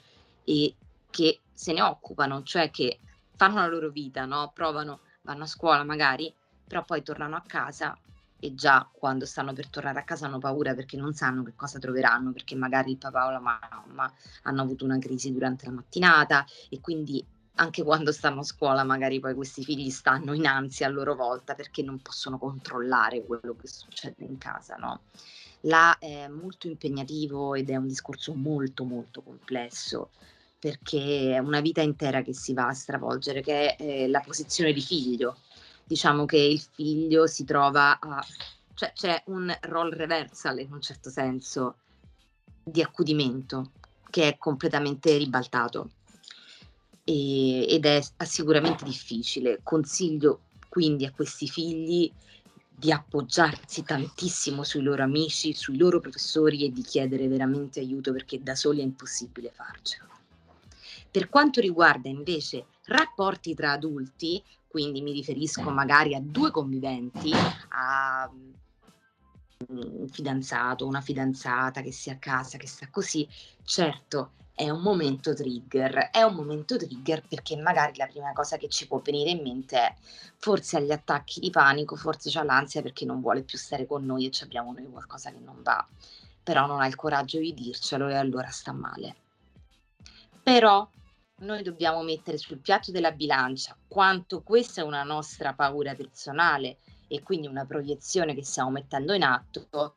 e 0.45 0.75
che 1.11 1.41
se 1.53 1.73
ne 1.73 1.83
occupano, 1.83 2.45
cioè 2.45 2.71
che 2.71 3.01
fanno 3.35 3.57
la 3.57 3.67
loro 3.67 3.91
vita, 3.91 4.25
no? 4.27 4.53
provano, 4.55 5.01
vanno 5.23 5.43
a 5.43 5.49
scuola 5.49 5.83
magari, 5.83 6.33
però 6.67 6.85
poi 6.85 7.03
tornano 7.03 7.37
a 7.37 7.43
casa 7.47 7.97
e 8.39 8.55
già 8.55 8.89
quando 8.93 9.25
stanno 9.25 9.53
per 9.53 9.69
tornare 9.69 9.99
a 9.99 10.05
casa 10.05 10.27
hanno 10.27 10.39
paura 10.39 10.75
perché 10.75 10.97
non 10.97 11.15
sanno 11.15 11.43
che 11.43 11.55
cosa 11.55 11.79
troveranno, 11.79 12.33
perché 12.33 12.55
magari 12.55 12.91
il 12.93 12.99
papà 12.99 13.27
o 13.27 13.31
la 13.31 13.41
mamma 13.41 14.13
hanno 14.43 14.63
avuto 14.63 14.85
una 14.85 14.99
crisi 14.99 15.33
durante 15.33 15.67
la 15.67 15.73
mattinata 15.73 16.45
e 16.69 16.81
quindi 16.81 17.25
anche 17.59 17.83
quando 17.83 18.13
stanno 18.13 18.41
a 18.41 18.45
scuola 18.45 18.85
magari 18.85 19.19
poi 19.19 19.35
questi 19.35 19.65
figli 19.65 19.89
stanno 19.89 20.35
in 20.35 20.47
ansia 20.47 20.87
a 20.87 20.91
loro 20.91 21.15
volta 21.15 21.55
perché 21.55 21.83
non 21.83 22.01
possono 22.01 22.39
controllare 22.39 23.25
quello 23.25 23.57
che 23.57 23.67
succede 23.67 24.25
in 24.25 24.37
casa, 24.37 24.77
no? 24.77 25.01
Là 25.61 25.97
è 25.99 26.29
molto 26.29 26.67
impegnativo 26.67 27.55
ed 27.55 27.71
è 27.71 27.77
un 27.77 27.87
discorso 27.87 28.35
molto 28.35 28.85
molto 28.85 29.23
complesso 29.23 30.11
perché 30.59 31.35
è 31.35 31.39
una 31.39 31.61
vita 31.61 31.81
intera 31.81 32.23
che 32.23 32.35
si 32.35 32.53
va 32.53 32.69
a 32.69 32.75
stravolgere, 32.75 33.41
che 33.41 33.77
è 33.77 33.83
eh, 33.83 34.09
la 34.09 34.21
posizione 34.21 34.73
di 34.73 34.81
figlio, 34.81 35.39
diciamo 35.87 36.25
che 36.25 36.39
il 36.39 36.61
figlio 36.61 37.27
si 37.27 37.45
trova 37.45 37.99
a... 37.99 38.27
cioè 38.75 38.93
c'è 38.93 39.23
un 39.27 39.57
role 39.63 39.97
reversal 39.97 40.59
in 40.59 40.73
un 40.73 40.81
certo 40.81 41.11
senso, 41.11 41.77
di 42.63 42.83
accudimento 42.83 43.71
che 44.11 44.29
è 44.29 44.39
completamente 44.39 45.17
ribaltato 45.17 45.91
e, 47.05 47.67
ed 47.69 47.87
è 47.87 48.01
sicuramente 48.25 48.85
difficile. 48.85 49.61
Consiglio 49.63 50.41
quindi 50.69 51.07
a 51.07 51.13
questi 51.13 51.47
figli 51.47 52.13
di 52.79 52.93
appoggiarsi 52.93 53.85
tantissimo 53.85 54.63
sui 54.65 54.83
loro 54.83 55.03
amici, 55.03 55.55
sui 55.55 55.79
loro 55.79 56.01
professori 56.01 56.65
e 56.65 56.73
di 56.73 56.83
chiedere 56.83 57.29
veramente 57.29 57.81
aiuto 57.81 58.13
perché 58.13 58.43
da 58.43 58.55
soli 58.55 58.81
è 58.81 58.83
impossibile 58.83 59.51
farcelo. 59.51 60.09
Per 61.11 61.29
quanto 61.31 61.61
riguarda 61.61 62.09
invece 62.09 62.67
rapporti 62.85 63.55
tra 63.55 63.73
adulti, 63.73 64.43
quindi 64.77 65.01
mi 65.01 65.13
riferisco 65.13 65.71
magari 65.71 66.15
a 66.15 66.21
due 66.21 66.51
conviventi, 66.51 67.33
a 67.71 68.31
un 69.69 70.07
fidanzato, 70.07 70.87
una 70.87 71.01
fidanzata 71.01 71.81
che 71.81 71.93
sia 71.93 72.13
a 72.13 72.19
casa, 72.19 72.59
che 72.59 72.67
sta 72.67 72.87
così, 72.91 73.27
certo 73.65 74.33
è 74.55 74.69
un 74.69 74.83
momento 74.83 75.33
trigger, 75.33 76.11
è 76.11 76.21
un 76.21 76.35
momento 76.35 76.77
trigger 76.77 77.27
perché 77.27 77.57
magari 77.57 77.97
la 77.97 78.07
prima 78.07 78.35
cosa 78.35 78.59
che 78.59 78.69
ci 78.69 78.87
può 78.87 79.01
venire 79.03 79.31
in 79.31 79.41
mente 79.41 79.79
è 79.79 79.95
forse 80.37 80.77
ha 80.77 80.81
gli 80.81 80.93
attacchi 80.93 81.41
di 81.41 81.49
panico, 81.49 81.97
forse 81.97 82.39
ha 82.39 82.45
l'ansia 82.45 82.83
perché 82.83 83.07
non 83.07 83.23
vuole 83.23 83.45
più 83.45 83.57
stare 83.57 83.87
con 83.87 84.05
noi 84.05 84.27
e 84.27 84.31
ci 84.31 84.45
abbiamo 84.45 84.75
noi 84.75 84.91
qualcosa 84.91 85.31
che 85.31 85.41
non 85.43 85.63
va, 85.63 85.87
però 86.43 86.67
non 86.67 86.83
ha 86.83 86.87
il 86.87 86.97
coraggio 86.97 87.39
di 87.39 87.55
dircelo 87.55 88.09
e 88.09 88.15
allora 88.15 88.51
sta 88.51 88.73
male. 88.73 89.17
Però 90.43 90.87
noi 91.39 91.63
dobbiamo 91.63 92.03
mettere 92.03 92.39
sul 92.39 92.59
piatto 92.59 92.91
della 92.91 93.13
bilancia 93.13 93.77
quanto 93.87 94.43
questa 94.43 94.81
è 94.81 94.85
una 94.85 95.03
nostra 95.03 95.53
paura 95.53 95.95
personale 95.95 96.79
e 97.09 97.23
quindi 97.23 97.47
una 97.47 97.67
proiezione 97.67 98.35
che 98.35 98.45
stiamo 98.45 98.71
mettendo 98.71 99.13
in 99.13 99.23
atto, 99.23 99.95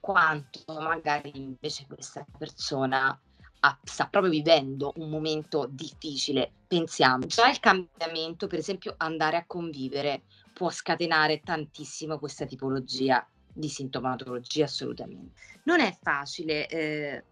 quanto 0.00 0.64
magari 0.80 1.32
invece 1.34 1.86
questa 1.86 2.26
persona 2.36 3.18
ha, 3.60 3.78
sta 3.82 4.06
proprio 4.06 4.30
vivendo 4.30 4.92
un 4.96 5.08
momento 5.08 5.66
difficile. 5.70 6.50
Pensiamo, 6.66 7.26
già 7.26 7.48
il 7.48 7.60
cambiamento, 7.60 8.46
per 8.46 8.58
esempio 8.58 8.94
andare 8.98 9.36
a 9.36 9.44
convivere, 9.46 10.24
può 10.52 10.70
scatenare 10.70 11.40
tantissimo 11.40 12.18
questa 12.18 12.44
tipologia 12.44 13.26
di 13.50 13.68
sintomatologia 13.68 14.64
assolutamente. 14.64 15.40
Non 15.62 15.80
è 15.80 15.96
facile 16.02 16.66
eh, 16.66 17.24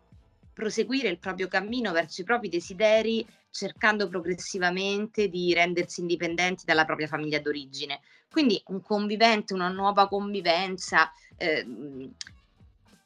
proseguire 0.53 1.09
il 1.09 1.19
proprio 1.19 1.49
cammino 1.49 1.93
verso 1.93 2.21
i 2.21 2.25
propri 2.25 2.49
desideri 2.49 3.27
cercando 3.51 4.09
progressivamente 4.09 5.29
di 5.29 5.53
rendersi 5.53 6.01
indipendenti 6.01 6.65
dalla 6.65 6.85
propria 6.85 7.07
famiglia 7.07 7.41
d'origine. 7.41 8.01
Quindi 8.31 8.63
un 8.67 8.81
convivente, 8.81 9.53
una 9.53 9.69
nuova 9.69 10.09
convivenza, 10.09 11.13
eh, 11.37 11.67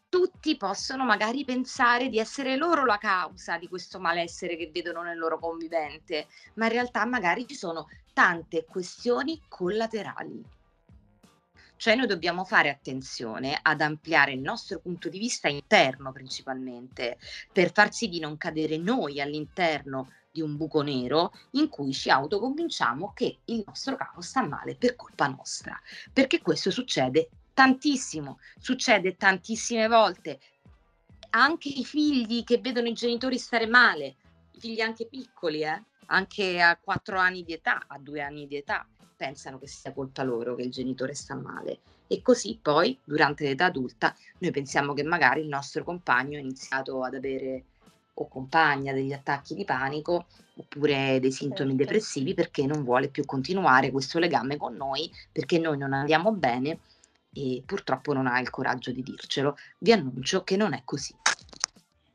tutti 0.08 0.56
possono 0.56 1.04
magari 1.04 1.44
pensare 1.44 2.08
di 2.08 2.18
essere 2.18 2.56
loro 2.56 2.84
la 2.84 2.96
causa 2.96 3.58
di 3.58 3.68
questo 3.68 3.98
malessere 3.98 4.56
che 4.56 4.70
vedono 4.72 5.02
nel 5.02 5.18
loro 5.18 5.38
convivente, 5.38 6.28
ma 6.54 6.66
in 6.66 6.72
realtà 6.72 7.04
magari 7.04 7.46
ci 7.46 7.56
sono 7.56 7.88
tante 8.12 8.64
questioni 8.64 9.42
collaterali. 9.48 10.55
Cioè 11.76 11.94
noi 11.94 12.06
dobbiamo 12.06 12.44
fare 12.44 12.70
attenzione 12.70 13.58
ad 13.60 13.80
ampliare 13.80 14.32
il 14.32 14.40
nostro 14.40 14.78
punto 14.80 15.08
di 15.08 15.18
vista 15.18 15.48
interno 15.48 16.10
principalmente, 16.12 17.18
per 17.52 17.72
far 17.72 17.92
sì 17.92 18.08
di 18.08 18.18
non 18.18 18.36
cadere 18.36 18.78
noi 18.78 19.20
all'interno 19.20 20.10
di 20.30 20.40
un 20.42 20.56
buco 20.56 20.82
nero 20.82 21.32
in 21.52 21.68
cui 21.68 21.92
ci 21.92 22.10
autoconvinciamo 22.10 23.12
che 23.14 23.38
il 23.46 23.62
nostro 23.66 23.96
capo 23.96 24.20
sta 24.20 24.46
male 24.46 24.76
per 24.76 24.94
colpa 24.94 25.26
nostra, 25.28 25.80
perché 26.12 26.42
questo 26.42 26.70
succede 26.70 27.28
tantissimo, 27.54 28.38
succede 28.58 29.16
tantissime 29.16 29.88
volte. 29.88 30.40
Anche 31.30 31.68
i 31.68 31.84
figli 31.84 32.44
che 32.44 32.58
vedono 32.58 32.88
i 32.88 32.92
genitori 32.92 33.38
stare 33.38 33.66
male, 33.66 34.16
i 34.52 34.60
figli 34.60 34.80
anche 34.80 35.06
piccoli, 35.06 35.62
eh? 35.62 35.82
anche 36.06 36.60
a 36.60 36.76
quattro 36.76 37.18
anni 37.18 37.42
di 37.42 37.52
età, 37.52 37.84
a 37.86 37.98
due 37.98 38.20
anni 38.20 38.46
di 38.46 38.56
età, 38.56 38.86
pensano 39.16 39.58
che 39.58 39.66
sia 39.66 39.92
colpa 39.92 40.22
loro 40.22 40.54
che 40.54 40.62
il 40.62 40.70
genitore 40.70 41.14
sta 41.14 41.34
male. 41.34 41.78
E 42.06 42.22
così 42.22 42.58
poi, 42.60 42.96
durante 43.02 43.44
l'età 43.44 43.64
adulta, 43.66 44.14
noi 44.38 44.50
pensiamo 44.52 44.92
che 44.92 45.02
magari 45.02 45.40
il 45.40 45.48
nostro 45.48 45.82
compagno 45.82 46.36
ha 46.36 46.40
iniziato 46.40 47.02
ad 47.02 47.14
avere 47.14 47.64
o 48.18 48.28
compagna 48.28 48.92
degli 48.92 49.12
attacchi 49.12 49.54
di 49.54 49.64
panico 49.64 50.26
oppure 50.54 51.18
dei 51.20 51.32
sintomi 51.32 51.70
certo. 51.70 51.84
depressivi 51.84 52.32
perché 52.32 52.64
non 52.64 52.82
vuole 52.82 53.08
più 53.08 53.24
continuare 53.24 53.90
questo 53.90 54.18
legame 54.18 54.56
con 54.56 54.74
noi, 54.74 55.10
perché 55.32 55.58
noi 55.58 55.76
non 55.76 55.92
andiamo 55.92 56.32
bene 56.32 56.78
e 57.32 57.62
purtroppo 57.66 58.14
non 58.14 58.26
ha 58.26 58.40
il 58.40 58.48
coraggio 58.48 58.90
di 58.92 59.02
dircelo. 59.02 59.56
Vi 59.78 59.92
annuncio 59.92 60.44
che 60.44 60.56
non 60.56 60.72
è 60.72 60.82
così. 60.84 61.14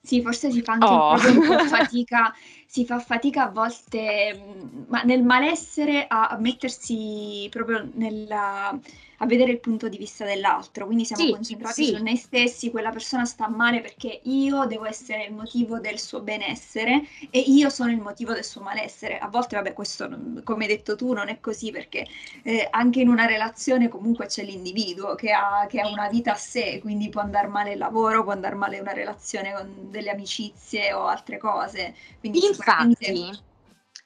Sì, 0.04 0.22
forse 0.22 0.50
si 0.50 0.62
fa 0.64 0.74
anche 0.74 0.86
oh. 0.86 1.12
un 1.14 1.48
po' 1.48 1.60
fatica, 1.70 2.34
si 2.66 2.86
fa 2.86 3.00
fatica 3.00 3.44
a 3.44 3.52
volte, 3.52 4.66
ma 4.88 5.04
nel 5.04 5.24
malessere 5.24 6.08
a, 6.08 6.30
a 6.30 6.38
mettersi 6.38 7.48
proprio 7.52 7.88
nella 7.94 8.78
a 9.22 9.26
vedere 9.28 9.52
il 9.52 9.60
punto 9.60 9.88
di 9.88 9.98
vista 9.98 10.26
dell'altro, 10.26 10.86
quindi 10.86 11.06
siamo 11.06 11.24
sì, 11.24 11.32
concentrati 11.32 11.86
sì. 11.86 11.96
su 11.96 12.04
noi 12.04 12.18
stessi, 12.18 12.72
quella 12.72 12.90
persona 12.90 13.24
sta 13.26 13.48
male 13.48 13.80
perché 13.80 14.22
io 14.24 14.66
devo 14.66 14.86
essere 14.86 15.26
il 15.26 15.34
motivo 15.34 15.80
del 15.80 16.00
suo 16.00 16.22
benessere 16.22 17.04
e 17.30 17.40
io 17.40 17.70
sono 17.70 17.92
il 17.92 18.02
motivo 18.02 18.34
del 18.34 18.44
suo 18.44 18.62
malessere. 18.62 19.20
A 19.20 19.28
volte, 19.28 19.56
vabbè, 19.58 19.74
questo 19.74 20.10
come 20.44 20.66
hai 20.66 20.70
detto 20.72 20.96
tu 20.96 21.14
non 21.14 21.30
è 21.30 21.40
così 21.40 21.70
perché 21.70 22.08
eh, 22.42 22.68
anche 22.72 23.02
in 23.02 23.10
una 23.10 23.28
relazione 23.28 23.90
comunque 23.90 24.26
c'è 24.26 24.44
l'individuo 24.44 25.14
che 25.14 25.32
ha, 25.32 25.68
che 25.70 25.80
ha 25.80 25.88
una 25.88 26.10
vita 26.10 26.32
a 26.32 26.36
sé, 26.36 26.80
quindi 26.82 27.10
può 27.10 27.22
andare 27.22 27.48
male 27.48 27.74
il 27.74 27.78
lavoro, 27.78 28.24
può 28.24 28.32
andare 28.32 28.56
male 28.56 28.80
una 28.80 28.94
relazione 28.94 29.54
con 29.54 29.92
delle 29.92 30.10
amicizie 30.10 30.94
o 30.94 31.06
altre 31.06 31.38
cose. 31.38 31.94
Quindi 32.20 32.44
Infatti, 32.44 32.96
sicuramente 32.98 33.50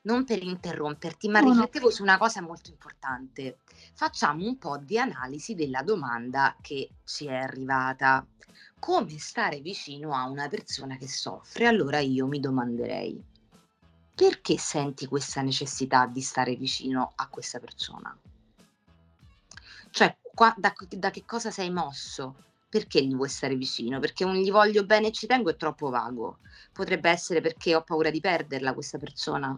non 0.06 0.23
per 0.23 0.41
interromperti, 0.41 1.28
ma 1.28 1.39
no, 1.39 1.49
riflettevo 1.49 1.86
no. 1.86 1.91
su 1.91 2.04
una 2.04 2.17
cosa 2.17 2.41
molto 2.41 2.69
importante. 2.69 3.60
Facciamo 3.97 4.45
un 4.45 4.58
po' 4.58 4.77
di 4.77 4.99
analisi 4.99 5.55
della 5.55 5.81
domanda 5.81 6.58
che 6.60 6.89
ci 7.05 7.27
è 7.27 7.36
arrivata. 7.36 8.27
Come 8.77 9.17
stare 9.19 9.62
vicino 9.62 10.13
a 10.13 10.27
una 10.27 10.49
persona 10.49 10.97
che 10.97 11.08
soffre? 11.08 11.65
Allora 11.65 11.99
io 11.99 12.27
mi 12.27 12.41
domanderei, 12.41 13.23
perché 14.13 14.58
senti 14.58 15.08
questa 15.08 15.41
necessità 15.41 16.08
di 16.08 16.19
stare 16.19 16.55
vicino 16.55 17.13
a 17.15 17.29
questa 17.29 17.60
persona? 17.60 18.13
Cioè, 19.91 20.17
qua, 20.34 20.53
da, 20.58 20.73
da 20.89 21.10
che 21.10 21.23
cosa 21.25 21.49
sei 21.49 21.71
mosso? 21.71 22.36
Perché 22.67 23.01
gli 23.01 23.15
vuoi 23.15 23.29
stare 23.29 23.55
vicino? 23.55 24.01
Perché 24.01 24.25
un 24.25 24.36
gli 24.36 24.51
voglio 24.51 24.86
bene 24.86 25.08
e 25.08 25.12
ci 25.13 25.25
tengo 25.25 25.49
è 25.51 25.55
troppo 25.55 25.89
vago. 25.89 26.39
Potrebbe 26.73 27.10
essere 27.10 27.39
perché 27.39 27.73
ho 27.73 27.81
paura 27.81 28.10
di 28.10 28.19
perderla 28.19 28.73
questa 28.73 28.97
persona 28.97 29.58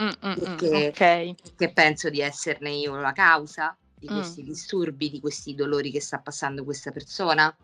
Mm, 0.00 0.06
mm, 0.06 0.30
mm, 0.30 0.34
perché, 0.34 0.88
okay. 0.88 1.34
perché 1.34 1.72
penso 1.72 2.08
di 2.08 2.20
esserne 2.20 2.70
io 2.70 2.96
la 2.96 3.12
causa 3.12 3.76
di 3.98 4.08
mm. 4.10 4.14
questi 4.14 4.42
disturbi, 4.44 5.10
di 5.10 5.20
questi 5.20 5.54
dolori 5.54 5.90
che 5.90 6.00
sta 6.00 6.18
passando 6.18 6.64
questa 6.64 6.92
persona, 6.92 7.54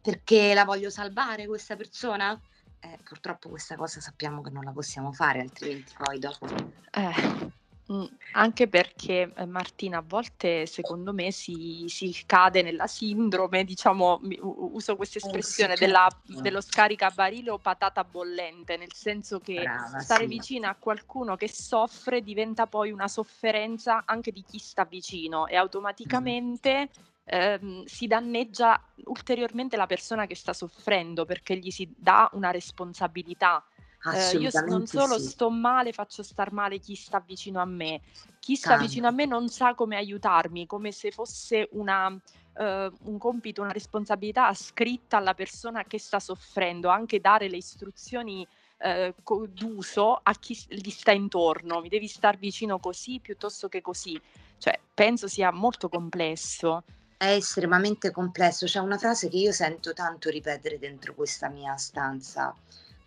perché 0.00 0.54
la 0.54 0.64
voglio 0.64 0.90
salvare 0.90 1.46
questa 1.46 1.76
persona. 1.76 2.40
Eh, 2.82 2.98
purtroppo 3.04 3.50
questa 3.50 3.76
cosa 3.76 4.00
sappiamo 4.00 4.40
che 4.40 4.50
non 4.50 4.64
la 4.64 4.70
possiamo 4.70 5.12
fare, 5.12 5.40
altrimenti 5.40 5.92
poi 5.98 6.18
dopo... 6.18 6.46
Eh. 6.92 7.58
Mh, 7.90 8.04
anche 8.32 8.68
perché, 8.68 9.32
ehm, 9.34 9.50
Martina, 9.50 9.98
a 9.98 10.04
volte 10.06 10.64
secondo 10.66 11.12
me 11.12 11.32
si 11.32 11.86
si 11.88 12.14
cade 12.24 12.62
nella 12.62 12.86
sindrome, 12.86 13.64
diciamo, 13.64 14.20
mi 14.22 14.38
u 14.40 14.70
uso 14.74 14.94
questa 14.94 15.18
Eh 15.22 15.42
espressione 15.42 15.76
della 15.76 16.08
certo. 16.22 16.40
dello 16.40 16.60
scaricabarile 16.60 17.50
o 17.50 17.58
patata 17.58 18.04
bollente, 18.04 18.76
nel 18.76 18.92
senso 18.92 19.40
che 19.40 19.70
Brava, 19.70 19.98
stare 19.98 20.28
sì. 20.28 20.28
vicina 20.28 20.68
a 20.70 20.76
qualcuno 20.78 21.34
che 21.34 21.48
soffre 21.48 22.22
diventa 22.22 22.68
poi 22.68 22.92
una 22.92 23.08
sofferenza 23.08 24.04
anche 24.06 24.30
di 24.30 24.44
chi 24.44 24.58
sta 24.58 24.84
vicino 24.84 25.48
e 25.48 25.56
Mh. 26.04 26.32
automaticamente, 26.36 26.90
ehm, 27.24 27.82
si 27.86 28.06
danneggia 28.06 28.80
ulteriormente 29.06 29.76
la 29.76 29.86
persona 29.86 30.26
che 30.26 30.36
sta 30.36 30.52
soffrendo, 30.52 31.24
perché 31.24 31.56
gli 31.58 31.70
si 31.72 31.92
dà 31.96 32.30
una 32.34 32.52
responsabilità. 32.52 33.64
Eh, 34.02 34.38
io 34.38 34.50
non 34.66 34.86
solo 34.86 35.18
sì. 35.18 35.28
sto 35.28 35.50
male, 35.50 35.92
faccio 35.92 36.22
star 36.22 36.52
male 36.52 36.78
chi 36.78 36.94
sta 36.94 37.22
vicino 37.24 37.60
a 37.60 37.66
me. 37.66 38.00
Chi 38.38 38.56
sta 38.56 38.70
Tanto. 38.70 38.84
vicino 38.84 39.08
a 39.08 39.10
me 39.10 39.26
non 39.26 39.48
sa 39.50 39.74
come 39.74 39.96
aiutarmi, 39.96 40.66
come 40.66 40.90
se 40.90 41.10
fosse 41.10 41.68
una, 41.72 42.06
uh, 42.08 42.92
un 43.02 43.18
compito, 43.18 43.60
una 43.60 43.72
responsabilità 43.72 44.54
scritta 44.54 45.18
alla 45.18 45.34
persona 45.34 45.84
che 45.84 45.98
sta 45.98 46.18
soffrendo, 46.18 46.88
anche 46.88 47.20
dare 47.20 47.50
le 47.50 47.58
istruzioni 47.58 48.46
uh, 48.78 49.46
d'uso 49.48 50.18
a 50.22 50.32
chi 50.32 50.58
gli 50.68 50.90
sta 50.90 51.12
intorno. 51.12 51.80
Mi 51.82 51.90
devi 51.90 52.06
star 52.06 52.38
vicino 52.38 52.78
così 52.78 53.18
piuttosto 53.20 53.68
che 53.68 53.82
così. 53.82 54.18
Cioè, 54.56 54.80
penso 54.94 55.28
sia 55.28 55.50
molto 55.52 55.90
complesso. 55.90 56.84
È 57.18 57.32
estremamente 57.32 58.10
complesso. 58.10 58.64
C'è 58.64 58.78
una 58.78 58.96
frase 58.96 59.28
che 59.28 59.36
io 59.36 59.52
sento 59.52 59.92
tanto 59.92 60.30
ripetere 60.30 60.78
dentro 60.78 61.12
questa 61.12 61.50
mia 61.50 61.76
stanza 61.76 62.56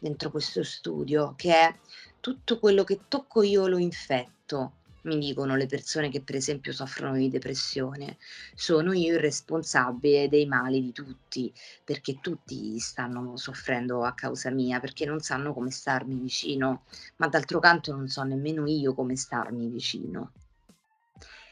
dentro 0.03 0.29
questo 0.31 0.63
studio, 0.63 1.33
che 1.37 1.53
è 1.53 1.73
tutto 2.19 2.59
quello 2.59 2.83
che 2.83 2.99
tocco 3.07 3.41
io 3.41 3.67
lo 3.67 3.77
infetto. 3.77 4.73
mi 5.03 5.17
dicono 5.17 5.57
le 5.57 5.65
persone 5.65 6.09
che 6.09 6.21
per 6.21 6.35
esempio 6.35 6.71
soffrono 6.71 7.15
di 7.15 7.29
depressione, 7.29 8.17
sono 8.55 8.93
io 8.93 9.15
il 9.15 9.19
responsabile 9.19 10.29
dei 10.29 10.45
mali 10.45 10.81
di 10.81 10.91
tutti, 10.93 11.51
perché 11.83 12.19
tutti 12.21 12.79
stanno 12.79 13.35
soffrendo 13.35 14.03
a 14.03 14.13
causa 14.13 14.49
mia, 14.49 14.79
perché 14.79 15.05
non 15.05 15.19
sanno 15.19 15.53
come 15.53 15.71
starmi 15.71 16.15
vicino, 16.15 16.83
ma 17.17 17.27
d'altro 17.27 17.59
canto 17.59 17.93
non 17.93 18.07
so 18.07 18.23
nemmeno 18.23 18.65
io 18.65 18.93
come 18.93 19.15
starmi 19.15 19.67
vicino. 19.67 20.31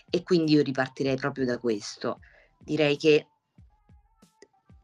E 0.09 0.23
quindi 0.23 0.53
io 0.53 0.63
ripartirei 0.63 1.15
proprio 1.15 1.45
da 1.45 1.57
questo. 1.57 2.19
Direi 2.57 2.95
che 2.97 3.27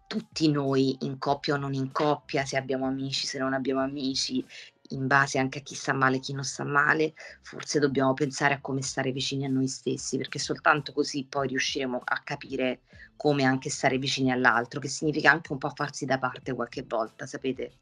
tutti 0.07 0.49
noi, 0.49 0.97
in 1.01 1.17
coppia 1.17 1.55
o 1.55 1.57
non 1.57 1.73
in 1.73 1.91
coppia, 1.91 2.45
se 2.45 2.57
abbiamo 2.57 2.87
amici, 2.87 3.27
se 3.27 3.37
non 3.37 3.53
abbiamo 3.53 3.81
amici, 3.81 4.43
in 4.91 5.05
base 5.05 5.37
anche 5.37 5.59
a 5.59 5.61
chi 5.61 5.75
sta 5.75 5.93
male 5.93 6.15
e 6.15 6.19
chi 6.19 6.33
non 6.33 6.45
sta 6.45 6.63
male, 6.63 7.13
forse 7.41 7.79
dobbiamo 7.79 8.13
pensare 8.13 8.55
a 8.55 8.61
come 8.61 8.81
stare 8.81 9.11
vicini 9.11 9.45
a 9.45 9.49
noi 9.49 9.67
stessi, 9.67 10.17
perché 10.17 10.39
soltanto 10.39 10.93
così 10.93 11.25
poi 11.25 11.49
riusciremo 11.49 12.01
a 12.03 12.21
capire 12.23 12.81
come 13.17 13.43
anche 13.43 13.69
stare 13.69 13.97
vicini 13.97 14.31
all'altro, 14.31 14.79
che 14.79 14.87
significa 14.87 15.31
anche 15.31 15.51
un 15.51 15.57
po' 15.57 15.71
farsi 15.75 16.05
da 16.05 16.17
parte 16.17 16.53
qualche 16.53 16.83
volta, 16.87 17.25
sapete? 17.25 17.73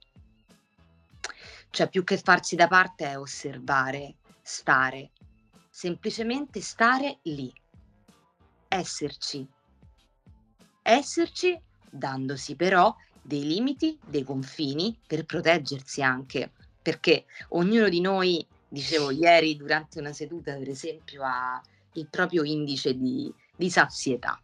Cioè 1.70 1.90
più 1.90 2.04
che 2.04 2.18
farsi 2.18 2.56
da 2.56 2.68
parte 2.68 3.06
è 3.06 3.20
osservare, 3.20 4.16
stare, 4.42 5.12
semplicemente 5.70 6.62
stare 6.62 7.20
lì, 7.24 7.54
esserci, 8.70 9.46
esserci 10.82 11.62
dandosi 11.96 12.56
però 12.56 12.96
dei 13.22 13.46
limiti, 13.46 13.98
dei 14.06 14.24
confini 14.24 14.98
per 15.08 15.26
proteggersi 15.26 16.02
anche 16.02 16.52
perché 16.86 17.26
ognuno 17.50 17.90
di 17.90 18.00
noi, 18.00 18.46
dicevo 18.70 19.10
ieri 19.10 19.56
durante 19.58 20.00
una 20.00 20.14
seduta, 20.14 20.54
per 20.54 20.70
esempio, 20.70 21.24
ha 21.24 21.60
il 21.94 22.08
proprio 22.08 22.44
indice 22.44 22.96
di, 22.96 23.34
di 23.56 23.72
sazietà. 23.72 24.40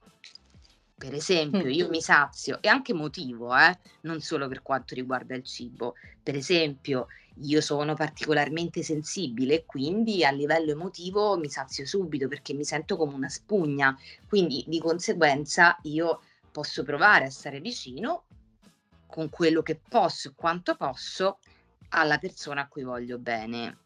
Per 0.98 1.14
esempio, 1.14 1.68
io 1.68 1.88
mi 1.90 2.02
sazio, 2.02 2.58
e 2.60 2.68
anche 2.68 2.96
motivo, 2.96 3.56
eh? 3.56 3.78
non 4.02 4.22
solo 4.22 4.48
per 4.48 4.64
quanto 4.64 4.96
riguarda 4.96 5.36
il 5.36 5.44
cibo. 5.44 5.94
Per 6.24 6.36
esempio, 6.36 7.10
io 7.42 7.62
sono 7.62 7.94
particolarmente 7.94 8.82
sensibile 8.82 9.54
e 9.54 9.66
quindi 9.68 10.26
a 10.26 10.32
livello 10.32 10.72
emotivo 10.72 11.38
mi 11.38 11.48
sazio 11.48 11.86
subito 11.86 12.28
perché 12.28 12.54
mi 12.54 12.64
sento 12.64 12.98
come 12.98 13.14
una 13.14 13.30
spugna. 13.30 13.96
Quindi 14.28 14.64
di 14.68 14.80
conseguenza 14.80 15.78
io 15.84 16.22
posso 16.52 16.84
provare 16.84 17.26
a 17.26 17.30
stare 17.30 17.60
vicino 17.60 18.26
con 19.08 19.30
quello 19.30 19.62
che 19.62 19.80
posso 19.88 20.30
e 20.30 20.34
quanto 20.36 20.76
posso 20.76 21.40
alla 21.90 22.18
persona 22.18 22.62
a 22.62 22.68
cui 22.68 22.84
voglio 22.84 23.18
bene. 23.18 23.78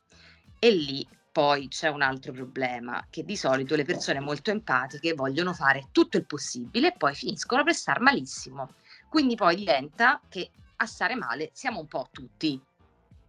E 0.60 0.72
lì 0.72 1.08
poi 1.32 1.68
c'è 1.68 1.90
un 1.90 2.02
altro 2.02 2.32
problema, 2.32 3.08
che 3.10 3.26
di 3.26 3.36
solito 3.36 3.76
le 3.76 3.84
persone 3.84 4.22
molto 4.22 4.52
empatiche 4.52 5.14
vogliono 5.14 5.54
fare 5.54 5.90
tutto 5.92 6.16
il 6.16 6.26
possibile 6.26 6.88
e 6.88 6.96
poi 6.98 7.14
finiscono 7.14 7.64
per 7.64 7.74
star 7.74 8.00
malissimo. 8.00 8.70
Quindi 9.10 9.36
poi 9.36 9.58
diventa 9.58 10.22
che 10.30 10.50
a 10.78 10.86
stare 10.86 11.16
male 11.16 11.50
siamo 11.52 11.80
un 11.80 11.88
po' 11.88 12.08
tutti. 12.10 12.62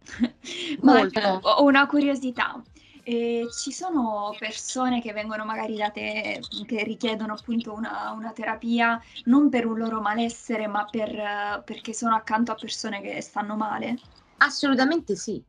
Molto. 0.81 1.19
Ho 1.19 1.63
una 1.63 1.85
curiosità. 1.85 2.61
E 3.09 3.47
ci 3.53 3.71
sono 3.71 4.35
persone 4.37 5.01
che 5.01 5.13
vengono 5.13 5.45
magari 5.45 5.77
da 5.77 5.89
te, 5.89 6.41
che 6.65 6.83
richiedono 6.83 7.35
appunto 7.35 7.71
una, 7.71 8.11
una 8.11 8.33
terapia 8.33 9.01
non 9.27 9.47
per 9.47 9.65
un 9.65 9.77
loro 9.77 10.01
malessere, 10.01 10.67
ma 10.67 10.83
per, 10.83 11.63
perché 11.63 11.93
sono 11.93 12.15
accanto 12.15 12.51
a 12.51 12.55
persone 12.55 12.99
che 12.99 13.21
stanno 13.21 13.55
male? 13.55 13.97
Assolutamente 14.39 15.15
sì. 15.15 15.41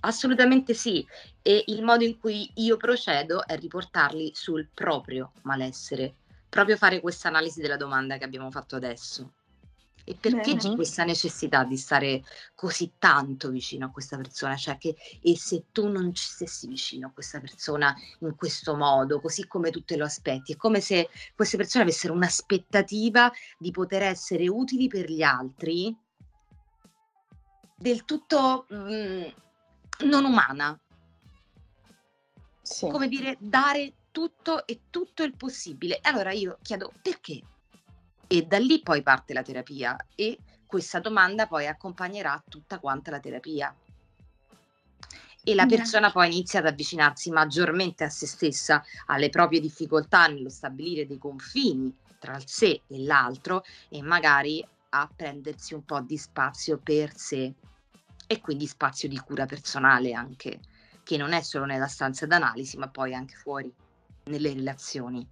Assolutamente 0.00 0.74
sì. 0.74 1.06
E 1.40 1.62
il 1.68 1.84
modo 1.84 2.02
in 2.02 2.18
cui 2.18 2.50
io 2.56 2.76
procedo 2.76 3.46
è 3.46 3.56
riportarli 3.56 4.32
sul 4.34 4.70
proprio 4.74 5.30
malessere, 5.42 6.16
proprio 6.48 6.76
fare 6.76 6.98
questa 6.98 7.28
analisi 7.28 7.60
della 7.60 7.76
domanda 7.76 8.18
che 8.18 8.24
abbiamo 8.24 8.50
fatto 8.50 8.74
adesso. 8.74 9.34
E 10.10 10.16
perché 10.18 10.56
c'è 10.56 10.74
questa 10.74 11.04
necessità 11.04 11.62
di 11.62 11.76
stare 11.76 12.24
così 12.56 12.94
tanto 12.98 13.48
vicino 13.50 13.86
a 13.86 13.90
questa 13.90 14.16
persona? 14.16 14.56
Cioè 14.56 14.76
che, 14.76 14.96
e 15.22 15.36
se 15.36 15.66
tu 15.70 15.86
non 15.86 16.12
ci 16.12 16.24
stessi 16.24 16.66
vicino 16.66 17.06
a 17.06 17.10
questa 17.14 17.38
persona 17.38 17.94
in 18.18 18.34
questo 18.34 18.74
modo, 18.74 19.20
così 19.20 19.46
come 19.46 19.70
tu 19.70 19.84
te 19.84 19.96
lo 19.96 20.04
aspetti, 20.04 20.54
è 20.54 20.56
come 20.56 20.80
se 20.80 21.08
queste 21.36 21.56
persone 21.56 21.84
avessero 21.84 22.12
un'aspettativa 22.12 23.30
di 23.56 23.70
poter 23.70 24.02
essere 24.02 24.48
utili 24.48 24.88
per 24.88 25.08
gli 25.08 25.22
altri 25.22 25.96
del 27.76 28.04
tutto 28.04 28.66
mh, 28.68 28.76
mm, 28.76 29.24
non 30.06 30.24
umana. 30.24 30.76
Sì. 32.62 32.88
Come 32.88 33.06
dire, 33.06 33.36
dare 33.38 33.92
tutto 34.10 34.66
e 34.66 34.80
tutto 34.90 35.22
il 35.22 35.36
possibile. 35.36 36.00
Allora 36.02 36.32
io 36.32 36.58
chiedo 36.62 36.92
perché? 37.00 37.40
E 38.32 38.42
da 38.42 38.58
lì 38.58 38.80
poi 38.80 39.02
parte 39.02 39.32
la 39.32 39.42
terapia 39.42 39.96
e 40.14 40.38
questa 40.64 41.00
domanda 41.00 41.48
poi 41.48 41.66
accompagnerà 41.66 42.40
tutta 42.48 42.78
quanta 42.78 43.10
la 43.10 43.18
terapia. 43.18 43.74
E 45.42 45.54
la 45.56 45.66
persona 45.66 46.12
poi 46.12 46.28
inizia 46.28 46.60
ad 46.60 46.66
avvicinarsi 46.66 47.32
maggiormente 47.32 48.04
a 48.04 48.08
se 48.08 48.28
stessa, 48.28 48.84
alle 49.06 49.30
proprie 49.30 49.58
difficoltà 49.58 50.28
nello 50.28 50.48
stabilire 50.48 51.08
dei 51.08 51.18
confini 51.18 51.92
tra 52.20 52.36
il 52.36 52.46
sé 52.46 52.82
e 52.86 53.02
l'altro 53.02 53.64
e 53.88 54.00
magari 54.00 54.64
a 54.90 55.10
prendersi 55.12 55.74
un 55.74 55.84
po' 55.84 56.00
di 56.00 56.16
spazio 56.16 56.78
per 56.78 57.16
sé 57.16 57.52
e 58.28 58.40
quindi 58.40 58.68
spazio 58.68 59.08
di 59.08 59.18
cura 59.18 59.44
personale 59.44 60.12
anche, 60.12 60.60
che 61.02 61.16
non 61.16 61.32
è 61.32 61.42
solo 61.42 61.64
nella 61.64 61.88
stanza 61.88 62.26
d'analisi, 62.26 62.76
ma 62.76 62.88
poi 62.88 63.12
anche 63.12 63.34
fuori, 63.34 63.74
nelle 64.26 64.52
relazioni. 64.52 65.28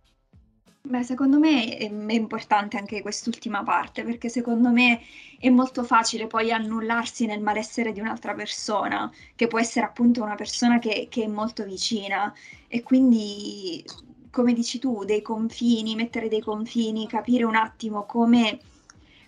Beh, 0.89 1.03
secondo 1.03 1.39
me 1.39 1.77
è, 1.77 1.91
è 1.91 2.13
importante 2.15 2.79
anche 2.79 3.03
quest'ultima 3.03 3.63
parte, 3.63 4.05
perché 4.05 4.31
secondo 4.31 4.71
me 4.71 5.03
è 5.39 5.51
molto 5.51 5.85
facile 5.85 6.27
poi 6.27 6.51
annullarsi 6.51 7.27
nel 7.27 7.43
malessere 7.43 7.93
di 7.93 8.01
un'altra 8.01 8.33
persona, 8.33 9.13
che 9.35 9.49
può 9.49 9.59
essere 9.61 9.85
appunto 9.85 10.23
una 10.23 10.35
persona 10.35 10.79
che, 10.79 11.09
che 11.11 11.25
è 11.25 11.27
molto 11.27 11.65
vicina 11.65 12.35
e 12.69 12.83
quindi, 12.83 13.85
come 14.31 14.55
dici 14.55 14.79
tu, 14.79 15.05
dei 15.05 15.21
confini, 15.21 15.95
mettere 15.95 16.29
dei 16.29 16.41
confini, 16.41 17.07
capire 17.07 17.45
un 17.45 17.57
attimo 17.57 18.05
come 18.07 18.59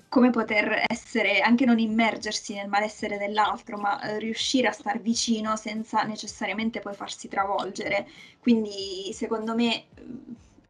come 0.08 0.30
poter 0.30 0.86
essere, 0.88 1.40
anche 1.40 1.64
non 1.64 1.78
immergersi 1.78 2.54
nel 2.54 2.68
malessere 2.68 3.16
dell'altro, 3.16 3.76
ma 3.78 4.00
eh, 4.02 4.18
riuscire 4.18 4.66
a 4.66 4.72
star 4.72 5.00
vicino 5.00 5.54
senza 5.54 6.02
necessariamente 6.02 6.80
poi 6.80 6.94
farsi 6.94 7.28
travolgere. 7.28 8.08
Quindi 8.40 9.12
secondo 9.12 9.54
me 9.54 9.84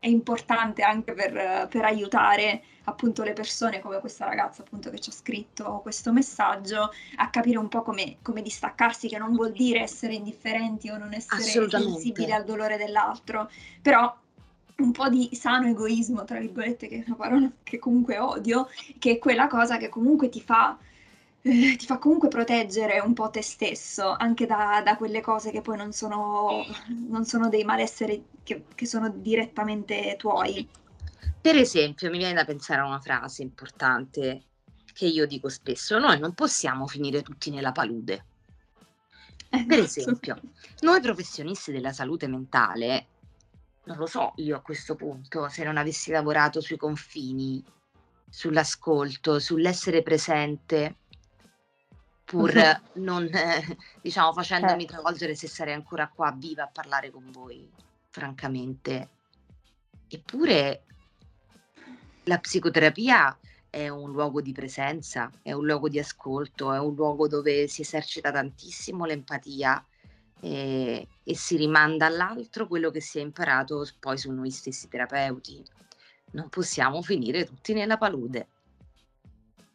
è 0.01 0.09
importante 0.09 0.83
anche 0.83 1.13
per, 1.13 1.69
per, 1.71 1.85
aiutare 1.85 2.63
appunto 2.85 3.23
le 3.23 3.35
persone 3.35 3.81
come 3.81 4.01
questa 4.01 4.25
ragazza 4.25 4.63
appunto 4.63 4.89
che 4.89 4.99
ci 4.99 5.11
ha 5.11 5.13
scritto 5.13 5.81
questo 5.83 6.11
messaggio 6.11 6.91
a 7.17 7.29
capire 7.29 7.59
un 7.59 7.69
po' 7.69 7.83
come, 7.83 8.17
come 8.23 8.41
distaccarsi, 8.41 9.09
che 9.09 9.19
non 9.19 9.35
vuol 9.35 9.53
dire 9.53 9.81
essere 9.81 10.15
indifferenti 10.15 10.89
o 10.89 10.97
non 10.97 11.13
essere 11.13 11.43
sensibili 11.69 12.33
al 12.33 12.45
dolore 12.45 12.79
dell'altro, 12.79 13.51
però 13.83 14.17
un 14.79 14.93
po' 14.93 15.11
di 15.11 15.29
sano 15.35 15.69
egoismo, 15.69 16.25
tra 16.25 16.39
virgolette, 16.39 16.89
che 16.89 16.97
è 16.97 17.05
una 17.07 17.17
parola 17.17 17.51
che 17.63 17.79
comunque 17.79 18.19
odio, 18.19 18.71
che 18.99 19.13
è 19.13 19.19
quella 19.19 19.49
cosa 19.49 19.77
che 19.77 19.91
comunque 19.91 20.31
ti 20.31 20.41
fa, 20.41 20.79
eh, 21.43 21.77
ti 21.77 21.87
fa 21.87 21.99
comunque 21.99 22.29
proteggere 22.29 23.01
un 23.01 23.15
po' 23.15 23.31
te 23.31 23.43
stesso, 23.43 24.15
anche 24.19 24.47
da, 24.47 24.83
da 24.85 24.97
quelle 24.97 25.21
cose 25.21 25.51
che 25.51 25.61
poi 25.61 25.77
non 25.77 25.93
sono, 25.93 26.65
non 27.09 27.25
sono 27.25 27.49
dei 27.49 27.65
malesseri 27.65 28.25
che, 28.43 28.65
che 28.75 28.87
sono 28.87 29.09
direttamente 29.09 30.17
tuoi. 30.19 30.69
Per 31.41 31.57
esempio, 31.57 32.11
mi 32.11 32.19
viene 32.19 32.35
da 32.35 32.45
pensare 32.45 32.81
a 32.81 32.87
una 32.87 33.01
frase 33.01 33.43
importante 33.43 34.43
che 34.93 35.07
io 35.07 35.27
dico 35.27 35.49
spesso, 35.49 35.99
noi 35.99 36.19
non 36.19 36.35
possiamo 36.35 36.87
finire 36.87 37.23
tutti 37.23 37.51
nella 37.51 37.73
palude. 37.73 38.25
Per 39.49 39.79
esatto. 39.79 40.01
esempio, 40.01 40.41
noi 40.81 41.01
professionisti 41.01 41.73
della 41.73 41.93
salute 41.93 42.29
mentale 42.29 43.07
non 43.85 43.97
lo 43.97 44.07
so 44.07 44.33
io 44.37 44.57
a 44.57 44.61
questo 44.61 44.95
punto, 44.95 45.49
se 45.49 45.65
non 45.65 45.77
avessi 45.77 46.11
lavorato 46.11 46.61
sui 46.61 46.77
confini, 46.77 47.63
sull'ascolto, 48.29 49.41
sull'essere 49.41 50.03
presente, 50.03 50.97
pur 52.31 52.53
non, 52.95 53.25
eh, 53.25 53.77
diciamo, 54.01 54.33
facendomi 54.33 54.83
certo. 54.83 54.93
travolgere 54.93 55.35
se 55.35 55.49
sarei 55.49 55.75
ancora 55.75 56.09
qua 56.09 56.33
viva 56.37 56.63
a 56.63 56.71
parlare 56.73 57.11
con 57.11 57.29
voi, 57.33 57.69
francamente. 58.09 59.09
Eppure 60.07 60.85
la 62.25 62.39
psicoterapia 62.39 63.37
è 63.69 63.89
un 63.89 64.13
luogo 64.13 64.41
di 64.41 64.53
presenza, 64.53 65.29
è 65.43 65.51
un 65.51 65.65
luogo 65.65 65.89
di 65.89 65.99
ascolto, 65.99 66.73
è 66.73 66.79
un 66.79 66.95
luogo 66.95 67.27
dove 67.27 67.67
si 67.67 67.81
esercita 67.81 68.31
tantissimo 68.31 69.05
l'empatia, 69.05 69.85
e, 70.43 71.07
e 71.23 71.37
si 71.37 71.57
rimanda 71.57 72.07
all'altro 72.07 72.67
quello 72.67 72.91
che 72.91 73.01
si 73.01 73.19
è 73.19 73.23
imparato 73.23 73.87
poi 73.99 74.17
su 74.17 74.31
noi 74.31 74.51
stessi 74.51 74.89
terapeuti. 74.89 75.63
Non 76.33 76.49
possiamo 76.49 77.03
finire 77.03 77.45
tutti 77.45 77.73
nella 77.73 77.99
palude. 77.99 78.47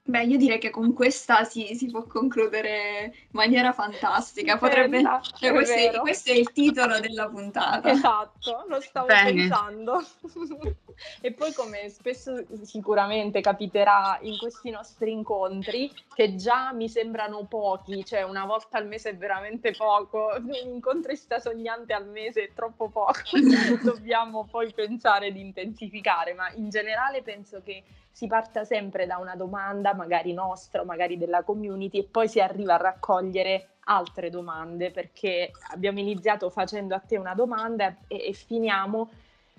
Beh, 0.07 0.23
io 0.23 0.37
direi 0.37 0.59
che 0.59 0.69
con 0.69 0.93
questa 0.93 1.45
si, 1.45 1.73
si 1.73 1.89
può 1.89 2.03
concludere 2.03 3.05
in 3.05 3.29
maniera 3.31 3.73
fantastica. 3.73 4.55
Potrebbe... 4.55 5.01
cioè, 5.39 5.51
questo, 5.51 5.73
è, 5.73 5.99
questo, 5.99 6.31
è, 6.31 6.35
il 6.35 6.51
titolo 6.51 6.99
della 6.99 7.27
puntata. 7.27 7.89
Esatto, 7.89 8.65
lo 8.67 8.79
stavo 8.81 9.07
Bene. 9.07 9.33
pensando. 9.33 10.05
e 11.21 11.31
poi 11.33 11.51
come 11.53 11.89
spesso 11.89 12.45
sicuramente 12.61 13.41
capiterà 13.41 14.19
in 14.21 14.37
questi 14.37 14.69
nostri 14.69 15.11
incontri, 15.11 15.91
che 16.13 16.35
già 16.35 16.71
mi 16.71 16.87
sembrano 16.87 17.45
pochi, 17.45 18.05
cioè 18.05 18.21
una 18.21 18.45
volta 18.45 18.77
al 18.77 18.85
mese 18.85 19.09
è 19.09 19.17
veramente 19.17 19.71
poco, 19.71 20.35
un 20.37 20.53
incontro 20.53 21.13
sognante 21.39 21.93
al 21.93 22.07
mese 22.07 22.43
è 22.43 22.51
troppo 22.53 22.89
poco, 22.89 23.21
dobbiamo 23.81 24.47
poi 24.49 24.71
pensare 24.71 25.31
di 25.31 25.39
intensificare, 25.39 26.33
ma 26.35 26.51
in 26.53 26.69
generale 26.69 27.23
penso 27.23 27.61
che 27.63 27.83
si 28.15 28.27
parta 28.27 28.63
sempre 28.63 29.05
da 29.05 29.17
una 29.17 29.35
domanda, 29.35 29.93
magari 29.93 30.31
nostra, 30.31 30.85
magari 30.85 31.17
della 31.17 31.43
community, 31.43 31.99
e 31.99 32.03
poi 32.05 32.29
si 32.29 32.39
arriva 32.39 32.75
a 32.75 32.77
raccogliere 32.77 33.71
altre 33.87 34.29
domande, 34.29 34.89
perché 34.89 35.51
abbiamo 35.71 35.99
iniziato 35.99 36.49
facendo 36.49 36.95
a 36.95 36.99
te 36.99 37.17
una 37.17 37.33
domanda 37.33 37.93
e, 38.07 38.27
e 38.27 38.31
finiamo 38.31 39.09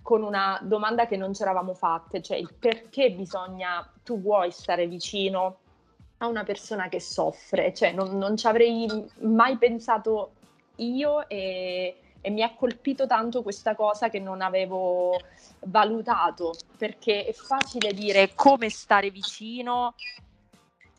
con 0.01 0.23
una 0.23 0.59
domanda 0.63 1.07
che 1.07 1.19
non 1.19 1.35
ci 1.35 1.43
eravamo 1.43 1.75
fatte, 1.75 2.23
cioè 2.23 2.39
il 2.39 2.55
perché 2.59 3.11
bisogna, 3.11 3.87
tu 4.03 4.23
vuoi 4.23 4.51
stare 4.53 4.87
vicino 4.87 5.59
a 6.17 6.27
una 6.27 6.43
persona 6.43 6.89
che 6.89 6.99
soffre, 6.99 7.75
cioè 7.75 7.93
non, 7.93 8.17
non 8.17 8.39
ci 8.39 8.47
avrei 8.47 8.89
mai 9.19 9.59
pensato 9.59 10.31
io 10.77 11.29
e, 11.29 11.95
e 12.27 12.31
mi 12.31 12.43
ha 12.43 12.53
colpito 12.57 13.07
tanto 13.07 13.45
questa 13.45 13.77
cosa 13.77 14.09
che 14.09 14.19
non 14.19 14.43
avevo 14.43 15.17
valutato, 15.67 16.57
perché 16.77 17.25
è 17.25 17.33
facile 17.33 17.93
dire 17.93 18.33
come 18.35 18.69
stare 18.69 19.11
vicino, 19.11 19.95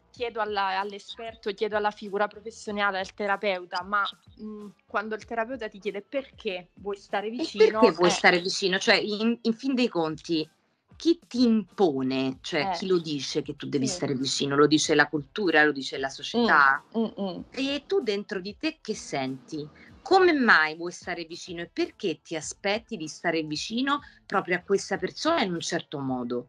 chiedo 0.09 0.39
alla, 0.39 0.79
all'esperto, 0.79 1.51
chiedo 1.51 1.75
alla 1.75 1.91
figura 1.91 2.27
professionale, 2.27 2.99
al 2.99 3.13
terapeuta, 3.13 3.83
ma 3.83 4.03
mh, 4.37 4.67
quando 4.85 5.15
il 5.15 5.25
terapeuta 5.25 5.67
ti 5.67 5.79
chiede 5.79 6.01
perché 6.01 6.69
vuoi 6.75 6.95
stare 6.95 7.29
vicino... 7.29 7.65
E 7.65 7.71
perché 7.71 7.91
vuoi 7.91 8.07
eh, 8.07 8.13
stare 8.13 8.39
vicino? 8.39 8.79
Cioè, 8.79 8.95
in, 8.95 9.37
in, 9.41 9.53
fin 9.53 9.75
dei 9.75 9.89
conti, 9.89 10.49
chi 10.95 11.19
ti 11.27 11.43
impone, 11.43 12.37
cioè 12.39 12.69
eh, 12.71 12.77
chi 12.77 12.87
lo 12.87 12.99
dice 12.99 13.41
che 13.41 13.57
tu 13.57 13.67
devi 13.67 13.85
sì. 13.85 13.95
stare 13.95 14.15
vicino? 14.15 14.55
Lo 14.55 14.65
dice 14.65 14.95
la 14.95 15.09
cultura, 15.09 15.65
lo 15.65 15.73
dice 15.73 15.97
la 15.97 16.09
società? 16.09 16.81
Mm, 16.97 17.03
mm, 17.03 17.21
mm. 17.21 17.41
E 17.51 17.83
tu 17.85 17.99
dentro 17.99 18.39
di 18.39 18.55
te 18.57 18.77
che 18.79 18.95
senti? 18.95 19.67
Come 20.07 20.31
mai 20.31 20.77
vuoi 20.77 20.93
stare 20.93 21.25
vicino 21.25 21.61
e 21.63 21.69
perché 21.71 22.21
ti 22.21 22.37
aspetti 22.37 22.95
di 22.95 23.09
stare 23.09 23.43
vicino 23.43 23.99
proprio 24.25 24.55
a 24.55 24.61
questa 24.61 24.95
persona 24.95 25.43
in 25.43 25.51
un 25.51 25.59
certo 25.59 25.99
modo? 25.99 26.47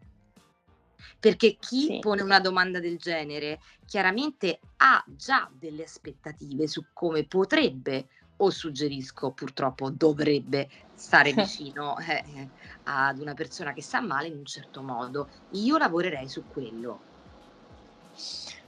Perché 1.19 1.57
chi 1.59 1.87
sì. 1.87 1.99
pone 1.99 2.23
una 2.23 2.39
domanda 2.39 2.79
del 2.79 2.99
genere 2.99 3.59
chiaramente 3.85 4.61
ha 4.77 5.05
già 5.09 5.51
delle 5.53 5.83
aspettative 5.83 6.69
su 6.69 6.85
come 6.93 7.25
potrebbe 7.25 8.07
o 8.37 8.49
suggerisco 8.49 9.33
purtroppo 9.33 9.91
dovrebbe 9.91 10.69
stare 10.95 11.33
vicino 11.35 11.99
eh, 11.99 12.23
eh, 12.37 12.49
ad 12.85 13.19
una 13.19 13.35
persona 13.35 13.73
che 13.73 13.83
sta 13.83 14.01
male 14.01 14.29
in 14.29 14.37
un 14.37 14.45
certo 14.45 14.83
modo. 14.83 15.31
Io 15.55 15.77
lavorerei 15.79 16.29
su 16.29 16.45
quello. 16.47 17.01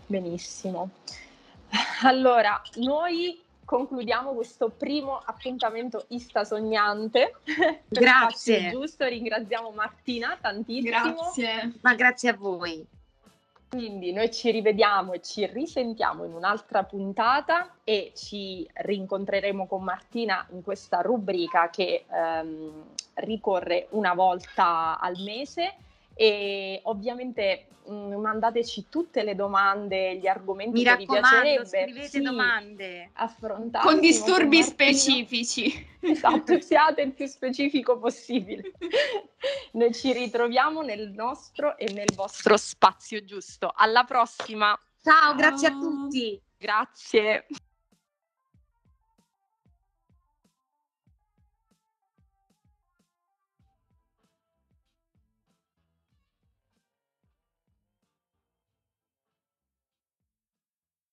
Benissimo. 0.09 0.90
Allora, 2.03 2.61
noi 2.74 3.40
concludiamo 3.71 4.33
questo 4.33 4.69
primo 4.69 5.23
appuntamento 5.25 6.07
Ista 6.09 6.43
Sognante. 6.43 7.37
Grazie. 7.87 8.69
Giusto, 8.71 9.07
ringraziamo 9.07 9.71
Martina 9.71 10.37
tantissimo. 10.41 11.13
Grazie. 11.13 11.75
Ma 11.81 11.95
grazie 11.95 12.31
a 12.31 12.35
voi. 12.35 12.85
Quindi 13.69 14.11
noi 14.11 14.33
ci 14.33 14.51
rivediamo 14.51 15.13
e 15.13 15.21
ci 15.23 15.47
risentiamo 15.47 16.25
in 16.25 16.33
un'altra 16.33 16.83
puntata 16.83 17.77
e 17.85 18.11
ci 18.17 18.69
rincontreremo 18.73 19.69
con 19.69 19.85
Martina 19.85 20.45
in 20.51 20.65
questa 20.65 21.01
rubrica 21.01 21.71
che 21.71 22.07
ehm, 22.11 22.87
ricorre 23.15 23.87
una 23.91 24.15
volta 24.15 24.99
al 24.99 25.17
mese 25.23 25.77
e 26.21 26.81
ovviamente 26.83 27.69
mh, 27.87 27.95
mm, 27.95 28.21
mandateci 28.21 28.89
tutte 28.91 29.23
le 29.23 29.35
domande, 29.35 30.19
gli 30.19 30.27
argomenti 30.27 30.83
Mi 30.83 30.85
che 30.85 30.97
vi 30.97 31.07
piacerebbe. 31.07 31.65
scrivete 31.65 32.09
sì, 32.09 32.21
domande. 32.21 33.11
Affrontare. 33.15 33.87
Con 33.87 34.01
disturbi 34.01 34.61
con 34.61 34.67
specifici. 34.67 35.89
Esatto, 36.03 36.59
siate 36.61 37.03
il 37.03 37.13
più 37.13 37.27
specifico 37.27 37.99
possibile. 37.99 38.73
Noi 39.73 39.95
ci 39.95 40.13
ritroviamo 40.13 40.83
nel 40.83 41.11
nostro 41.11 41.77
e 41.77 41.91
nel 41.93 42.13
vostro 42.15 42.57
spazio 42.59 43.25
giusto. 43.25 43.73
Alla 43.75 44.05
prossima. 44.05 44.79
Ciao, 45.03 45.35
grazie 45.35 45.69
a 45.69 45.73
tutti. 45.73 46.41
Grazie. 46.59 47.47